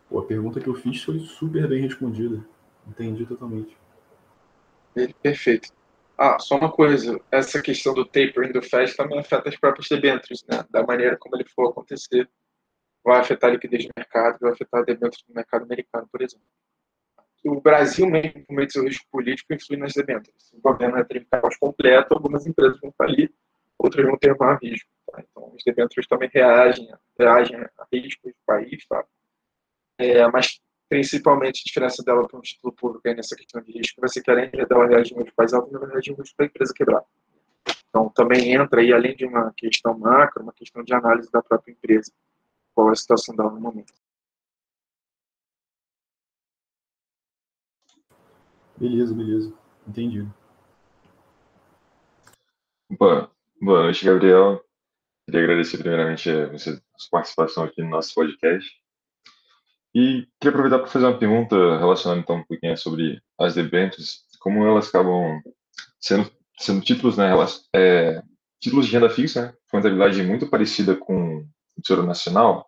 Pô, 0.09 0.19
a 0.19 0.25
pergunta 0.25 0.59
que 0.59 0.67
eu 0.67 0.75
fiz 0.75 1.03
foi 1.03 1.19
super 1.19 1.67
bem 1.67 1.81
respondida. 1.81 2.45
Entendi 2.87 3.25
totalmente. 3.25 3.77
Perfeito. 5.21 5.73
Ah, 6.17 6.37
só 6.39 6.57
uma 6.57 6.71
coisa. 6.71 7.19
Essa 7.31 7.61
questão 7.61 7.93
do 7.93 8.05
tapering 8.05 8.51
do 8.51 8.61
FED 8.61 8.95
também 8.95 9.19
afeta 9.19 9.49
as 9.49 9.57
próprias 9.57 9.87
debêntures, 9.89 10.43
né? 10.49 10.63
Da 10.69 10.83
maneira 10.83 11.17
como 11.17 11.35
ele 11.35 11.45
for 11.49 11.69
acontecer. 11.69 12.29
Vai 13.03 13.19
afetar 13.19 13.49
a 13.49 13.53
liquidez 13.53 13.85
do 13.85 13.91
mercado, 13.97 14.39
vai 14.39 14.51
afetar 14.51 14.81
a 14.81 14.83
debêntures 14.83 15.23
do 15.27 15.33
mercado 15.33 15.63
americano, 15.63 16.07
por 16.11 16.21
exemplo. 16.21 16.45
O 17.45 17.59
Brasil, 17.59 18.07
mesmo 18.09 18.45
com 18.45 18.53
meio 18.53 18.67
do 18.67 18.71
seu 18.71 18.83
risco 18.83 19.05
político, 19.11 19.53
influi 19.53 19.77
nas 19.77 19.93
debêntures. 19.93 20.41
Se 20.43 20.55
o 20.55 20.61
governo 20.61 20.97
é 20.97 21.01
um 21.01 21.25
caos 21.29 21.57
completo, 21.57 22.13
algumas 22.13 22.47
empresas 22.47 22.79
vão 22.79 22.93
falir, 22.97 23.33
outras 23.77 24.05
vão 24.05 24.17
ter 24.17 24.33
mais 24.37 24.59
risco. 24.61 24.89
Tá? 25.11 25.21
Então, 25.21 25.53
os 25.53 25.61
debêntures 25.65 26.07
também 26.07 26.29
reagem, 26.33 26.89
reagem 27.19 27.57
a 27.57 27.87
riscos 27.91 28.31
do 28.31 28.39
país, 28.45 28.87
tá? 28.87 29.03
É, 29.97 30.25
mas 30.27 30.61
principalmente 30.93 31.61
a 31.61 31.65
diferença 31.65 32.03
dela 32.03 32.27
para 32.27 32.37
um 32.37 32.41
título 32.41 32.71
público 32.71 33.07
aí 33.07 33.15
nessa 33.15 33.35
questão 33.35 33.59
de 33.63 33.71
risco 33.71 33.99
vai 33.99 34.07
ser 34.07 34.21
que 34.21 34.29
além 34.29 34.51
dela 34.51 34.85
reagir 34.85 35.15
muito 35.15 35.33
mais 35.35 35.51
alto, 35.51 35.75
ela 35.75 35.87
reagir 35.87 36.15
muito 36.15 36.31
para 36.35 36.45
a 36.45 36.47
empresa 36.47 36.71
quebrar. 36.71 37.03
Então 37.89 38.09
também 38.09 38.53
entra 38.53 38.79
aí, 38.79 38.93
além 38.93 39.15
de 39.15 39.25
uma 39.25 39.51
questão 39.57 39.97
macro, 39.97 40.43
uma 40.43 40.53
questão 40.53 40.83
de 40.83 40.93
análise 40.93 41.31
da 41.31 41.41
própria 41.41 41.71
empresa, 41.71 42.11
qual 42.75 42.89
é 42.89 42.91
a 42.91 42.95
situação 42.95 43.35
dela 43.35 43.49
no 43.49 43.59
momento. 43.59 43.91
Beleza, 48.77 49.15
beleza. 49.15 49.51
Entendido. 49.87 50.31
Boa, 52.91 53.31
boa 53.59 53.83
noite, 53.83 54.05
Gabriel. 54.05 54.63
Queria 55.25 55.41
agradecer 55.41 55.79
primeiramente 55.79 56.29
a 56.29 56.55
sua 56.59 57.09
participação 57.09 57.63
aqui 57.63 57.81
no 57.81 57.89
nosso 57.89 58.13
podcast. 58.13 58.82
E 59.95 60.27
queria 60.39 60.49
aproveitar 60.49 60.79
para 60.79 60.87
fazer 60.87 61.05
uma 61.05 61.17
pergunta 61.17 61.55
relacionada 61.77 62.19
então 62.19 62.37
um 62.37 62.43
pouquinho 62.43 62.75
sobre 62.77 63.21
as 63.39 63.53
debêntures, 63.53 64.21
como 64.39 64.65
elas 64.65 64.87
acabam 64.89 65.39
sendo, 65.99 66.29
sendo 66.59 66.81
títulos, 66.81 67.15
né, 67.17 67.29
elas, 67.29 67.67
é, 67.75 68.21
títulos 68.59 68.87
de 68.87 68.93
renda 68.93 69.09
fixa, 69.09 69.47
né, 69.47 69.53
rentabilidade 69.71 70.23
muito 70.23 70.47
parecida 70.47 70.95
com 70.95 71.45
o 71.77 71.81
Tesouro 71.81 72.07
Nacional. 72.07 72.67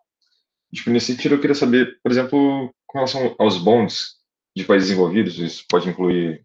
Tipo, 0.72 0.90
nesse 0.90 1.12
sentido, 1.12 1.34
eu 1.34 1.40
queria 1.40 1.54
saber, 1.54 1.98
por 2.02 2.12
exemplo, 2.12 2.72
com 2.86 2.98
relação 2.98 3.34
aos 3.38 3.58
bonds 3.58 4.16
de 4.54 4.64
países 4.64 4.90
envolvidos, 4.90 5.38
isso 5.38 5.64
pode 5.68 5.88
incluir 5.88 6.44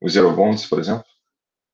os 0.00 0.12
zero 0.12 0.32
bonds, 0.32 0.66
por 0.66 0.78
exemplo, 0.78 1.04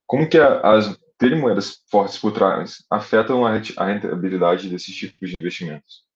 como 0.07 0.29
que 0.29 0.39
as 0.39 0.99
ter 1.19 1.35
moedas 1.37 1.83
fortes 1.91 2.17
por 2.17 2.33
trás 2.33 2.85
afetam 2.89 3.45
a 3.45 3.53
rentabilidade 3.85 4.69
desses 4.71 4.95
tipos 4.95 5.31
de 5.31 5.35
investimentos? 5.41 6.08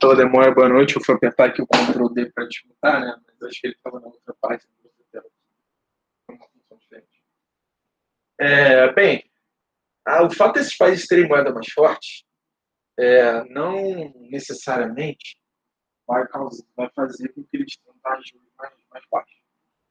Pela 0.00 0.16
demora, 0.16 0.52
boa 0.52 0.68
noite. 0.68 0.96
Eu 0.96 1.04
fui 1.04 1.14
apertar 1.14 1.46
aqui 1.46 1.62
o 1.62 1.66
Ctrl 1.66 2.08
D 2.08 2.32
para 2.32 2.46
disputar, 2.46 3.00
né? 3.00 3.16
Mas 3.26 3.42
acho 3.42 3.60
que 3.60 3.66
ele 3.68 3.74
estava 3.74 4.00
na 4.00 4.06
outra 4.06 4.34
parte 4.40 4.66
É, 8.40 8.92
bem, 8.92 9.28
o 10.24 10.30
fato 10.30 10.54
desses 10.54 10.76
países 10.76 11.08
terem 11.08 11.26
moeda 11.26 11.52
mais 11.52 11.66
forte 11.72 12.24
é, 12.96 13.42
não 13.50 14.14
necessariamente 14.30 15.40
vai, 16.06 16.24
causar, 16.28 16.64
vai 16.76 16.88
fazer 16.94 17.30
com 17.30 17.42
que 17.42 17.56
eles 17.56 17.76
tenham 17.76 17.98
taxas 18.00 18.30
mais, 18.56 18.72
mais 18.92 19.04
baixas. 19.10 19.38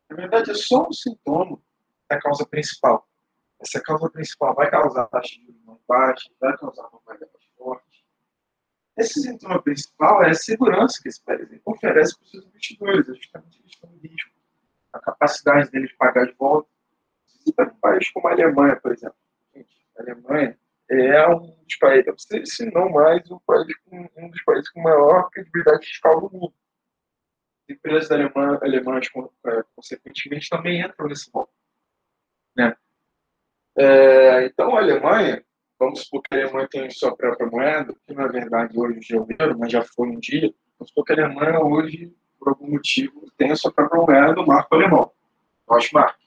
Na 0.09 0.15
verdade, 0.15 0.51
é 0.51 0.53
só 0.53 0.87
um 0.87 0.93
sintoma 0.93 1.61
da 2.09 2.17
causa 2.21 2.45
principal. 2.45 3.05
Essa 3.59 3.81
causa 3.81 4.09
principal 4.09 4.55
vai 4.55 4.71
causar 4.71 5.07
taxa 5.07 5.35
de 5.35 5.45
juros 5.45 5.61
mais 5.65 5.79
baixa, 5.85 6.29
vai 6.39 6.55
causar 6.57 6.87
uma 6.87 7.01
moeda 7.05 7.29
mais 7.33 7.45
forte. 7.57 7.96
Esse 8.97 9.21
sintoma 9.21 9.61
principal 9.61 10.23
é 10.23 10.31
a 10.31 10.33
segurança 10.33 10.99
que 11.01 11.07
esse 11.07 11.23
país 11.23 11.47
oferece 11.63 12.17
para 12.17 12.25
os 12.25 12.31
seus 12.31 12.45
investidores, 12.45 13.07
é 13.07 13.13
justamente 13.13 13.59
a 13.59 13.63
questão 13.63 13.89
do 13.91 13.99
risco, 13.99 14.31
a 14.91 14.99
capacidade 14.99 15.69
deles 15.69 15.89
de 15.89 15.97
pagar 15.97 16.25
de 16.25 16.33
volta. 16.33 16.67
Se 17.27 17.53
um 17.59 17.79
país 17.79 18.09
como 18.11 18.27
a 18.27 18.31
Alemanha, 18.31 18.75
por 18.75 18.91
exemplo, 18.91 19.17
a 19.97 20.01
Alemanha 20.01 20.57
é 20.89 21.27
um 21.27 21.55
dos 21.63 21.75
países, 21.79 22.13
se 22.45 22.71
não 22.71 22.89
mais, 22.89 23.29
um, 23.29 23.39
país 23.39 23.67
um 24.17 24.29
dos 24.29 24.43
países 24.43 24.69
com 24.69 24.81
maior 24.81 25.29
credibilidade 25.29 25.85
fiscal 25.85 26.21
do 26.21 26.35
mundo. 26.35 26.53
Empresas 27.69 28.09
alemãs, 28.09 28.61
alemãs 28.63 29.07
é, 29.45 29.63
consequentemente, 29.75 30.49
também 30.49 30.81
entram 30.81 31.07
nesse 31.07 31.29
modo. 31.33 31.49
Né? 32.55 32.75
É, 33.77 34.45
então, 34.45 34.75
a 34.75 34.79
Alemanha, 34.79 35.45
vamos 35.79 36.01
supor 36.01 36.21
que 36.23 36.35
a 36.35 36.43
Alemanha 36.43 36.67
tem 36.69 36.89
sua 36.89 37.15
própria 37.15 37.47
moeda, 37.47 37.95
que 38.05 38.13
na 38.13 38.27
verdade 38.27 38.77
hoje 38.77 39.15
é 39.15 39.19
o 39.19 39.27
euro, 39.39 39.59
mas 39.59 39.71
já 39.71 39.83
foi 39.83 40.07
um 40.07 40.19
dia. 40.19 40.53
Vamos 40.77 40.89
supor 40.89 41.05
que 41.05 41.13
a 41.13 41.25
Alemanha 41.25 41.59
hoje, 41.59 42.13
por 42.39 42.49
algum 42.49 42.71
motivo, 42.71 43.31
tem 43.37 43.51
a 43.51 43.55
sua 43.55 43.71
própria 43.71 44.01
moeda, 44.01 44.41
o 44.41 44.47
marco 44.47 44.75
alemão, 44.75 45.11
Deutschmark. 45.69 46.17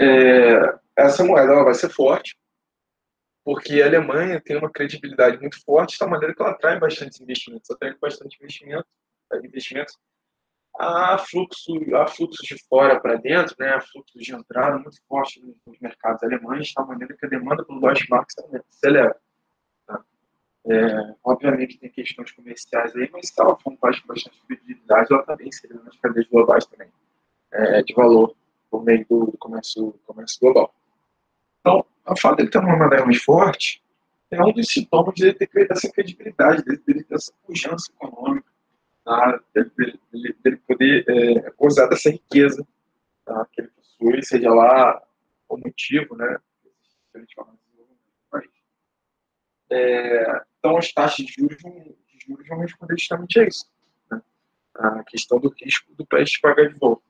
É, 0.00 0.78
essa 0.96 1.24
moeda 1.24 1.52
ela 1.52 1.64
vai 1.64 1.74
ser 1.74 1.90
forte, 1.90 2.38
porque 3.44 3.80
a 3.80 3.86
Alemanha 3.86 4.40
tem 4.40 4.56
uma 4.56 4.70
credibilidade 4.70 5.38
muito 5.40 5.62
forte, 5.64 5.92
de 5.92 5.98
tal 5.98 6.10
maneira 6.10 6.34
que 6.34 6.42
ela 6.42 6.50
atrai 6.52 6.78
bastante 6.78 7.22
investimentos, 7.22 7.70
atrai 7.70 7.94
bastante 8.00 8.36
investimento, 8.40 8.86
investimentos. 9.44 9.96
Há 10.80 11.18
fluxo, 11.18 11.72
há 11.96 12.06
fluxo 12.06 12.40
de 12.44 12.56
fora 12.68 13.00
para 13.00 13.16
dentro, 13.16 13.52
né? 13.58 13.70
há 13.70 13.80
fluxo 13.80 14.16
de 14.16 14.32
entrada 14.32 14.78
muito 14.78 14.96
forte 15.08 15.42
nos 15.66 15.80
mercados 15.80 16.22
alemães, 16.22 16.68
de 16.68 16.74
tal 16.74 16.86
maneira 16.86 17.16
que 17.16 17.26
a 17.26 17.28
demanda 17.28 17.64
pelo 17.64 17.80
Deutschmark 17.80 18.30
se 18.30 18.40
acelera. 18.70 19.16
Tá? 19.88 20.00
É, 20.68 21.14
obviamente 21.24 21.78
tem 21.78 21.90
questões 21.90 22.30
comerciais 22.30 22.94
aí, 22.94 23.10
mas 23.12 23.28
se 23.28 23.40
ela 23.40 23.54
um 23.66 23.76
com 23.76 23.76
bastante 23.76 24.40
credibilidade, 24.46 25.12
ela 25.12 25.24
também 25.24 25.50
seria 25.50 25.80
nas 25.82 25.96
cadeias 25.96 26.28
globais 26.28 26.64
também, 26.66 26.88
é, 27.50 27.82
de 27.82 27.92
valor, 27.92 28.36
por 28.70 28.84
meio 28.84 29.04
do 29.08 29.34
comércio, 29.36 29.98
comércio 30.06 30.38
global. 30.40 30.72
Então, 31.60 31.84
o 32.06 32.16
fato 32.16 32.36
dele 32.36 32.50
ter 32.50 32.58
uma 32.58 32.76
moeda 32.76 33.04
mais 33.04 33.20
forte 33.20 33.82
é 34.30 34.40
um 34.40 34.52
dos 34.52 34.68
sintomas 34.68 35.14
dele 35.16 35.34
ter 35.34 35.48
essa 35.72 35.90
credibilidade, 35.90 36.62
dele 36.62 37.02
ter 37.02 37.14
essa 37.14 37.32
pujança 37.44 37.90
econômica, 37.90 38.47
tá? 39.08 39.40
dele, 39.54 40.00
dele, 40.12 40.36
dele 40.44 40.56
poder 40.68 41.04
é, 41.08 41.50
gozar 41.52 41.88
dessa 41.88 42.10
riqueza 42.10 42.66
tá? 43.24 43.46
que 43.52 43.62
ele 43.62 43.68
possui, 43.68 44.22
seja 44.22 44.50
lá 44.50 45.02
o 45.48 45.56
motivo, 45.56 46.14
né? 46.14 46.38
É, 49.70 50.42
então, 50.58 50.78
as 50.78 50.92
taxas 50.92 51.26
de 51.26 51.32
juros, 51.32 51.60
vão, 51.62 51.72
de 51.72 52.26
juros 52.26 52.48
vão 52.48 52.58
responder 52.58 52.98
justamente 52.98 53.40
a 53.40 53.44
isso. 53.46 53.66
Né? 54.10 54.20
A 54.74 55.04
questão 55.04 55.38
do 55.38 55.50
risco 55.50 55.94
do 55.94 56.06
país 56.06 56.38
pagar 56.40 56.68
de 56.68 56.78
volta. 56.78 57.02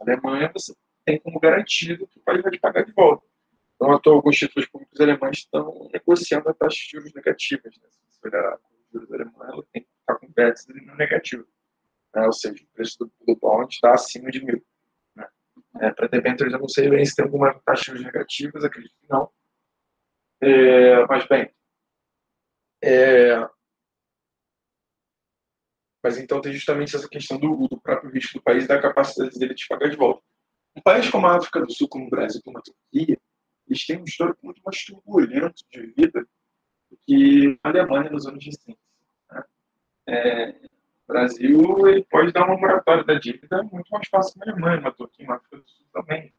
A 0.00 0.04
Alemanha, 0.04 0.50
você 0.54 0.74
tem 1.04 1.18
como 1.18 1.38
garantido 1.38 2.06
que 2.06 2.18
o 2.18 2.22
país 2.22 2.42
vai 2.42 2.50
te 2.50 2.58
pagar 2.58 2.84
de 2.84 2.92
volta. 2.92 3.24
Então, 3.76 3.92
atual, 3.92 4.16
alguns 4.16 4.36
títulos 4.36 4.68
públicos 4.68 5.00
alemães 5.00 5.38
estão 5.38 5.90
negociando 5.92 6.48
a 6.48 6.54
taxa 6.54 6.76
de 6.76 6.90
juros 6.92 7.12
negativas. 7.12 7.76
Né? 7.76 7.88
Se 7.90 8.20
você 8.20 8.28
olhar 8.28 8.58
juros 8.92 9.12
alemães, 9.12 9.48
ela 9.52 9.64
tem 9.72 9.82
que 9.82 9.88
estar 10.00 10.14
com 10.16 10.32
bets 10.32 10.66
no 10.66 10.96
negativo. 10.96 11.46
Né? 12.14 12.26
Ou 12.26 12.32
seja, 12.32 12.62
o 12.62 12.66
preço 12.74 12.98
do, 12.98 13.12
do 13.26 13.36
bond 13.36 13.72
está 13.72 13.94
acima 13.94 14.30
de 14.30 14.44
mil. 14.44 14.64
Né? 15.16 15.28
É, 15.80 15.90
Para 15.90 16.08
debêntures, 16.08 16.52
eu 16.52 16.58
não 16.58 16.68
sei 16.68 16.88
bem 16.88 17.04
se 17.04 17.14
tem 17.14 17.24
alguma 17.24 17.54
taxa 17.64 17.94
negativas, 17.94 18.64
acredito 18.64 18.94
que 19.00 19.08
não. 19.08 19.30
É, 20.40 21.06
mas, 21.06 21.26
bem, 21.28 21.54
é, 22.82 23.48
mas 26.02 26.18
então 26.18 26.40
tem 26.40 26.52
justamente 26.52 26.96
essa 26.96 27.08
questão 27.08 27.38
do, 27.38 27.68
do 27.68 27.80
próprio 27.80 28.10
risco 28.10 28.38
do 28.38 28.42
país 28.42 28.64
e 28.64 28.68
da 28.68 28.82
capacidade 28.82 29.38
dele 29.38 29.54
de 29.54 29.66
pagar 29.68 29.88
de 29.88 29.96
volta. 29.96 30.22
Um 30.76 30.82
país 30.82 31.08
como 31.08 31.26
a 31.26 31.36
África 31.36 31.60
do 31.60 31.72
Sul, 31.72 31.88
como 31.88 32.06
o 32.06 32.10
Brasil, 32.10 32.40
como 32.44 32.58
a 32.58 32.62
Turquia, 32.62 33.16
eles 33.68 33.86
têm 33.86 34.00
um 34.00 34.04
histórico 34.04 34.40
muito 34.42 34.60
mais 34.64 34.84
turbulento 34.84 35.62
de 35.70 35.86
vida 35.92 36.26
que 37.06 37.58
a 37.62 37.68
Alemanha 37.68 38.10
nos 38.10 38.26
anos 38.26 38.44
recentes. 38.44 38.80
Né? 39.30 39.44
É, 40.06 40.50
o 40.50 41.12
Brasil 41.12 41.88
ele 41.88 42.04
pode 42.04 42.32
dar 42.32 42.46
uma 42.46 42.56
moratória 42.56 43.04
da 43.04 43.14
dívida 43.14 43.62
muito 43.64 43.88
mais 43.90 44.08
fácil 44.08 44.40
que 44.40 44.48
a 44.48 44.52
Alemanha, 44.52 44.80
mas 44.80 44.94
aqui 45.00 45.24
na 45.24 45.34
África 45.34 45.56
do 45.56 45.68
Sul 45.68 45.86
também. 45.92 46.32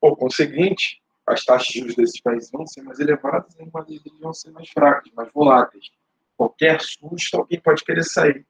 Por 0.00 0.16
conseguinte, 0.16 1.02
as 1.26 1.44
taxas 1.44 1.68
de 1.68 1.80
juros 1.80 1.96
desses 1.96 2.20
países 2.20 2.50
vão 2.50 2.66
ser 2.66 2.82
mais 2.82 3.00
elevadas, 3.00 3.56
eles 3.58 4.20
vão 4.20 4.32
ser 4.32 4.50
mais 4.50 4.68
fracas, 4.70 5.12
mais 5.14 5.32
voláteis. 5.32 5.90
Qualquer 6.36 6.80
susto, 6.80 7.38
alguém 7.38 7.60
pode 7.60 7.84
querer 7.84 8.04
sair 8.04 8.44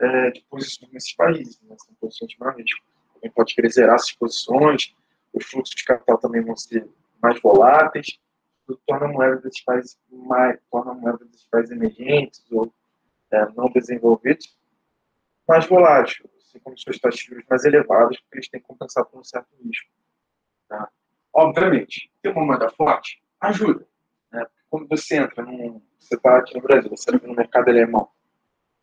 é, 0.00 0.30
de 0.30 0.44
posições 0.48 0.90
nesses 0.92 1.14
países, 1.14 1.60
né? 1.62 1.76
são 1.78 1.94
posições 2.00 2.30
de 2.30 2.38
maior 2.38 2.56
risco. 2.56 2.84
Alguém 3.14 3.30
pode 3.30 3.54
querer 3.54 3.70
zerar 3.70 3.94
essas 3.94 4.12
posições, 4.12 4.94
os 5.32 5.44
fluxos 5.46 5.74
de 5.74 5.84
capital 5.84 6.18
também 6.18 6.42
vão 6.42 6.56
ser 6.56 6.88
mais 7.22 7.40
voláteis, 7.40 8.18
torna 8.86 9.06
a 9.06 9.08
moeda 9.08 9.36
desses 9.36 9.62
países 9.62 9.98
mais, 10.10 10.58
torna 10.70 10.92
a 10.92 10.94
moeda 10.94 11.24
desses 11.24 11.46
países 11.46 11.70
emergentes 11.70 12.44
ou 12.50 12.72
é, 13.30 13.46
não 13.52 13.70
desenvolvidos 13.70 14.56
mais 15.46 15.66
volátil, 15.66 16.28
assim 16.38 16.58
como 16.58 16.76
suas 16.78 16.98
taxas 16.98 17.20
de 17.20 17.44
mais 17.48 17.64
elevadas, 17.64 18.18
porque 18.20 18.38
eles 18.38 18.48
têm 18.48 18.60
que 18.60 18.66
compensar 18.66 19.04
por 19.04 19.20
um 19.20 19.24
certo 19.24 19.48
risco. 19.62 19.90
Tá? 20.68 20.88
Obviamente, 21.32 22.10
ter 22.22 22.30
uma 22.30 22.44
moeda 22.44 22.68
forte 22.70 23.22
ajuda. 23.40 23.86
Né? 24.32 24.44
Quando 24.68 24.88
você 24.88 25.16
entra 25.16 25.44
num. 25.44 25.82
Você 25.98 26.14
está 26.14 26.38
aqui 26.38 26.54
no 26.54 26.62
Brasil, 26.62 26.88
você 26.88 27.14
entra 27.14 27.26
no 27.26 27.34
mercado 27.34 27.68
alemão 27.68 28.08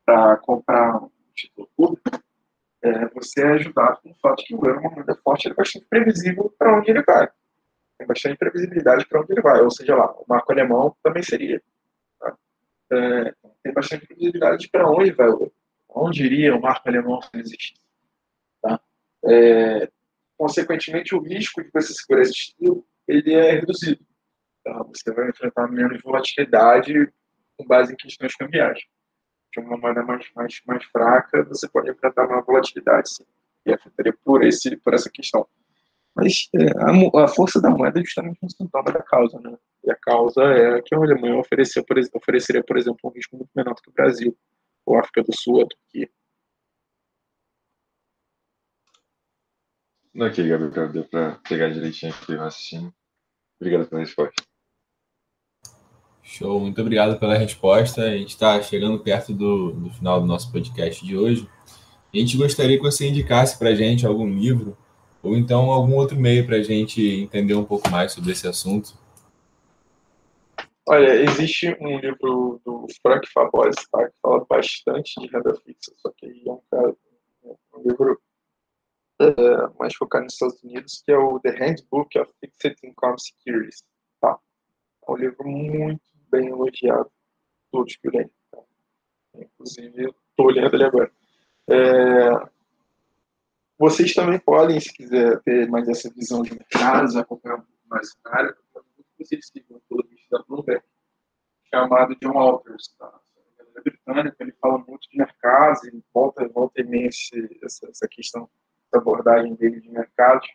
para 0.05 0.35
comprar 0.37 0.97
um 1.01 1.09
título 1.33 1.69
público, 1.75 2.09
é, 2.81 3.07
você 3.09 3.41
é 3.41 3.51
ajudado 3.53 4.01
com 4.01 4.11
o 4.11 4.15
fato 4.15 4.43
que 4.43 4.53
o 4.53 4.65
euro 4.65 4.79
é 4.79 4.79
uma 4.81 4.91
moeda 4.91 5.15
forte, 5.23 5.47
ele 5.47 5.53
é 5.53 5.55
bastante 5.55 5.85
previsível 5.85 6.53
para 6.57 6.77
onde 6.77 6.91
ele 6.91 7.01
vai. 7.01 7.29
Tem 7.97 8.07
bastante 8.07 8.37
previsibilidade 8.37 9.05
para 9.07 9.21
onde 9.21 9.33
ele 9.33 9.41
vai. 9.41 9.61
Ou 9.61 9.71
seja, 9.71 9.95
lá, 9.95 10.11
o 10.11 10.25
marco 10.27 10.51
alemão 10.51 10.95
também 11.03 11.23
seria. 11.23 11.61
Tá? 12.19 12.37
É, 12.91 13.33
tem 13.63 13.73
bastante 13.73 14.05
previsibilidade 14.05 14.69
para 14.69 14.89
onde 14.89 15.11
vai. 15.11 15.29
Onde 15.89 16.23
iria 16.23 16.55
o 16.55 16.61
marco 16.61 16.89
alemão 16.89 17.21
se 17.21 17.29
ele 17.33 17.43
existisse. 17.43 17.81
Tá? 18.61 18.79
É, 19.25 19.89
consequentemente, 20.37 21.15
o 21.15 21.21
risco 21.21 21.63
de 21.63 21.69
você 21.71 21.93
segurar 21.93 22.23
esse 22.23 22.31
estilo 22.31 22.85
ele 23.07 23.33
é 23.33 23.51
reduzido. 23.51 24.03
Tá? 24.63 24.83
Você 24.83 25.11
vai 25.11 25.29
enfrentar 25.29 25.67
menos 25.67 26.01
volatilidade 26.01 27.11
com 27.57 27.65
base 27.65 27.93
em 27.93 27.97
questões 27.97 28.35
cambiais 28.35 28.79
de 29.53 29.59
uma 29.59 29.77
moeda 29.77 30.03
mais, 30.03 30.25
mais, 30.35 30.61
mais 30.65 30.83
fraca, 30.85 31.43
você 31.43 31.69
pode 31.69 31.91
enfrentar 31.91 32.25
uma 32.25 32.41
volatilidade, 32.41 33.09
sim, 33.09 33.25
e 33.65 33.71
afetaria 33.71 34.13
por, 34.23 34.43
esse, 34.43 34.75
por 34.77 34.93
essa 34.93 35.09
questão. 35.09 35.47
Mas 36.15 36.47
é, 36.53 36.65
a, 36.77 37.23
a, 37.23 37.27
força 37.27 37.59
da 37.59 37.69
moeda 37.69 37.99
é 37.99 38.03
justamente 38.03 38.39
um 38.43 38.49
sintoma 38.49 38.91
da 38.91 39.01
causa, 39.01 39.39
né? 39.39 39.57
E 39.83 39.91
a 39.91 39.95
causa 39.95 40.43
é 40.43 40.81
que 40.81 40.93
a 40.93 40.97
Alemanha 40.97 41.37
ofereceu, 41.37 41.83
por, 41.83 41.97
ofereceria, 42.13 42.63
por 42.63 42.77
exemplo, 42.77 42.99
um 43.03 43.09
risco 43.09 43.35
muito 43.35 43.49
menor 43.55 43.73
do 43.73 43.81
que 43.81 43.89
o 43.89 43.93
Brasil, 43.93 44.37
ou 44.85 44.95
a 44.95 45.01
África 45.01 45.23
do 45.23 45.35
Sul, 45.35 45.61
a 45.61 45.67
Turquia. 45.67 46.09
Ok, 50.15 50.47
Gabriel, 50.47 50.91
deu 50.91 51.05
para 51.05 51.39
pegar 51.49 51.69
direitinho 51.69 52.13
aqui 52.13 52.33
o 52.33 52.37
raciocínio. 52.37 52.93
Obrigado 53.59 53.89
pela 53.89 54.01
resposta. 54.01 54.43
Show, 56.21 56.59
muito 56.59 56.79
obrigado 56.79 57.19
pela 57.19 57.35
resposta. 57.35 58.03
A 58.03 58.17
gente 58.17 58.29
está 58.29 58.61
chegando 58.61 58.99
perto 58.99 59.33
do, 59.33 59.71
do 59.71 59.89
final 59.89 60.21
do 60.21 60.27
nosso 60.27 60.51
podcast 60.51 61.03
de 61.03 61.17
hoje. 61.17 61.49
A 62.13 62.17
gente 62.17 62.37
gostaria 62.37 62.77
que 62.77 62.83
você 62.83 63.07
indicasse 63.07 63.57
para 63.57 63.69
a 63.69 63.75
gente 63.75 64.05
algum 64.05 64.29
livro 64.29 64.77
ou 65.23 65.37
então 65.37 65.71
algum 65.71 65.95
outro 65.95 66.19
meio 66.19 66.45
para 66.45 66.57
a 66.57 66.61
gente 66.61 67.01
entender 67.01 67.53
um 67.53 67.63
pouco 67.63 67.89
mais 67.89 68.11
sobre 68.11 68.33
esse 68.33 68.45
assunto. 68.45 69.01
Olha, 70.85 71.15
existe 71.23 71.75
um 71.79 71.97
livro 71.97 72.61
do 72.65 72.85
Frank 73.01 73.25
Fabozzi 73.31 73.89
tá, 73.89 74.05
que 74.05 74.15
fala 74.21 74.45
bastante 74.45 75.13
de 75.17 75.27
renda 75.27 75.55
fixa, 75.55 75.93
só 75.95 76.11
que 76.17 76.25
é 76.45 76.51
um, 76.51 77.55
um 77.73 77.89
livro 77.89 78.21
é, 79.21 79.79
mais 79.79 79.95
focado 79.95 80.25
nos 80.25 80.33
Estados 80.33 80.61
Unidos, 80.61 81.01
que 81.05 81.11
é 81.13 81.17
o 81.17 81.39
The 81.39 81.51
Handbook 81.51 82.19
of 82.19 82.29
Fixed 82.41 82.75
Income 82.83 83.15
Securities. 83.17 83.81
Tá? 84.19 84.37
É 85.07 85.11
um 85.11 85.15
livro 85.15 85.47
muito 85.47 86.01
bem 86.29 86.49
elogiado, 86.49 87.09
todos 87.71 87.95
por 87.97 88.17
aí. 88.17 88.29
Tá? 88.51 88.59
Inclusive, 89.35 90.13
estou 90.29 90.47
olhando 90.47 90.75
ele 90.75 90.83
agora. 90.83 91.11
É, 91.69 92.52
vocês 93.77 94.13
também 94.13 94.39
podem, 94.39 94.79
se 94.79 94.93
quiser 94.93 95.41
ter 95.41 95.67
mais 95.69 95.87
essa 95.89 96.09
visão 96.09 96.41
de 96.43 96.53
mercados, 96.53 97.15
acompanhar 97.15 97.63
mais 97.87 98.09
o 98.09 98.11
cenário, 98.21 98.55
vocês 99.17 99.47
sigam 99.47 99.77
o 99.77 99.81
colunista 99.89 100.37
da 100.37 100.43
Bloomberg, 100.43 100.83
chamado 101.73 102.15
John 102.21 102.33
Walters, 102.33 102.95
tá? 102.97 103.19
É 103.75 103.81
britânico, 103.81 104.37
ele 104.39 104.51
fala 104.61 104.77
muito 104.77 105.09
de 105.09 105.17
mercados, 105.17 105.83
e 105.83 106.03
volta, 106.13 106.47
volta 106.49 106.81
e 106.81 106.83
meia 106.83 107.09
essa, 107.63 107.89
essa 107.89 108.07
questão 108.07 108.47
da 108.91 108.99
abordagem 108.99 109.55
dele 109.55 109.81
de 109.81 109.89
mercados 109.89 110.47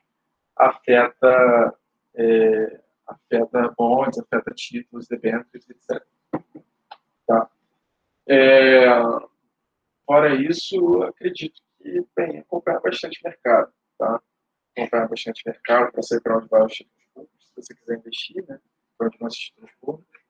afeta, 0.57 1.75
é, 2.14 2.81
afeta 3.07 3.75
bonds, 3.77 4.19
afeta 4.19 4.53
títulos, 4.55 5.09
debêntures, 5.09 5.69
etc. 5.69 6.05
Tá? 7.27 7.51
É, 8.29 8.87
fora 10.07 10.35
isso, 10.35 11.03
acredito 11.03 11.61
que 11.79 12.05
bem, 12.16 12.39
acompanhar 12.39 12.81
bastante 12.81 13.20
mercado, 13.24 13.72
tá? 13.99 14.20
Acompanhar 14.76 15.09
bastante 15.09 15.43
mercado 15.47 15.93
para 15.93 16.03
saber 16.03 16.20
para 16.22 16.39
onde 16.39 16.49
vai 16.49 16.64
os 16.64 16.72
títulos 16.72 17.05
públicos, 17.14 17.47
se 17.47 17.53
você 17.57 17.74
quiser 17.74 17.99
investir, 17.99 18.45
né? 18.49 18.61
Para 18.97 19.07
onde 19.07 19.18
vão 19.18 19.29
os 19.29 19.35
títulos 19.35 19.70
públicos. 19.81 20.20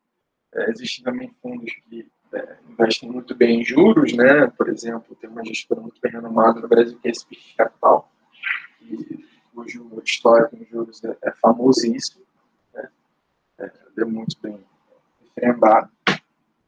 É, 0.55 0.70
existem 0.70 1.05
também 1.05 1.34
fundos 1.42 1.72
que 1.88 2.11
é, 2.32 2.59
investem 2.68 3.11
muito 3.11 3.34
bem 3.34 3.61
em 3.61 3.64
juros, 3.64 4.12
né? 4.14 4.46
Por 4.49 4.68
exemplo, 4.68 5.16
tem 5.16 5.28
uma 5.28 5.44
gestora 5.44 5.80
muito 5.80 6.01
bem 6.01 6.12
renomada 6.12 6.61
no 6.61 6.68
Brasil 6.68 6.99
que 6.99 7.09
é 7.09 7.14
Speech 7.14 7.55
Capital, 7.57 8.11
que, 8.78 9.26
cujo 9.55 10.03
histórico 10.05 10.57
em 10.57 10.64
juros 10.66 11.03
é, 11.05 11.16
é 11.22 11.32
famosíssimo, 11.32 12.24
né? 12.74 12.88
É, 13.59 13.72
é 13.99 14.05
muito 14.05 14.38
bem 14.40 14.64
referendado. 15.20 15.90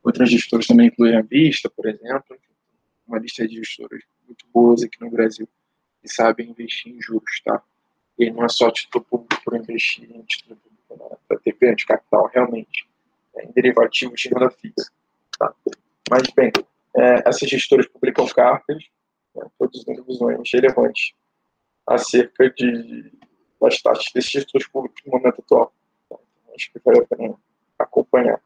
Outras 0.03 0.31
gestoras 0.31 0.67
também 0.67 0.87
incluem 0.89 1.17
a 1.17 1.23
Vista, 1.23 1.69
por 1.71 1.87
exemplo, 1.87 2.37
uma 3.07 3.19
lista 3.19 3.47
de 3.47 3.57
gestoras 3.57 4.03
muito 4.31 4.47
boas 4.53 4.83
aqui 4.83 5.01
no 5.01 5.11
Brasil 5.11 5.49
que 6.01 6.09
sabem 6.09 6.49
investir 6.49 6.95
em 6.95 7.03
juros, 7.03 7.43
tá? 7.45 7.63
E 8.19 8.31
não 8.31 8.45
é 8.45 8.49
só 8.49 8.71
título 8.71 9.05
público 9.05 9.43
por 9.45 9.57
investir 9.57 10.05
em 10.11 10.23
título 10.23 10.57
público, 10.57 11.21
para 11.29 11.39
ter 11.39 11.57
ganho 11.61 11.77
de 11.77 11.87
capital, 11.87 12.31
realmente, 12.33 12.89
é, 13.37 13.45
em 13.45 13.53
derivativos 13.53 14.21
de 14.21 14.29
renda 14.29 14.51
fixa, 14.51 14.91
tá? 15.39 15.55
Mas, 16.11 16.23
bem, 16.35 16.51
é, 16.97 17.29
essas 17.29 17.49
gestoras 17.49 17.87
publicam 17.87 18.27
cartas, 18.29 18.83
né, 19.35 19.47
produzindo 19.59 20.05
visões 20.05 20.51
relevantes 20.53 21.13
acerca 21.87 22.51
de, 22.51 23.13
das 23.61 23.81
taxas 23.81 24.13
desses 24.15 24.31
títulos 24.31 24.67
públicos 24.69 25.03
no 25.05 25.13
momento 25.13 25.41
atual. 25.41 25.73
Tá? 26.09 26.17
Então, 26.17 26.55
acho 26.55 26.73
que 26.73 26.81
vale 26.85 27.01
a 27.01 27.07
pena 27.07 27.35
acompanhar. 27.79 28.41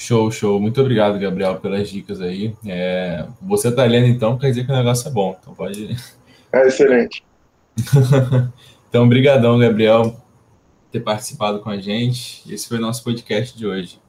Show, 0.00 0.30
show. 0.30 0.58
Muito 0.58 0.80
obrigado, 0.80 1.18
Gabriel, 1.18 1.60
pelas 1.60 1.90
dicas 1.90 2.22
aí. 2.22 2.54
É, 2.64 3.26
você 3.38 3.70
tá 3.70 3.84
lendo 3.84 4.06
então, 4.06 4.38
quer 4.38 4.48
dizer 4.48 4.64
que 4.64 4.72
o 4.72 4.74
negócio 4.74 5.06
é 5.06 5.10
bom. 5.10 5.36
Então 5.38 5.54
pode. 5.54 5.94
É 6.50 6.66
excelente. 6.66 7.22
então, 8.88 9.06
brigadão, 9.06 9.58
Gabriel, 9.58 10.16
ter 10.90 11.00
participado 11.00 11.60
com 11.60 11.68
a 11.68 11.76
gente. 11.76 12.42
Esse 12.50 12.66
foi 12.66 12.78
o 12.78 12.80
nosso 12.80 13.04
podcast 13.04 13.56
de 13.56 13.66
hoje. 13.66 13.98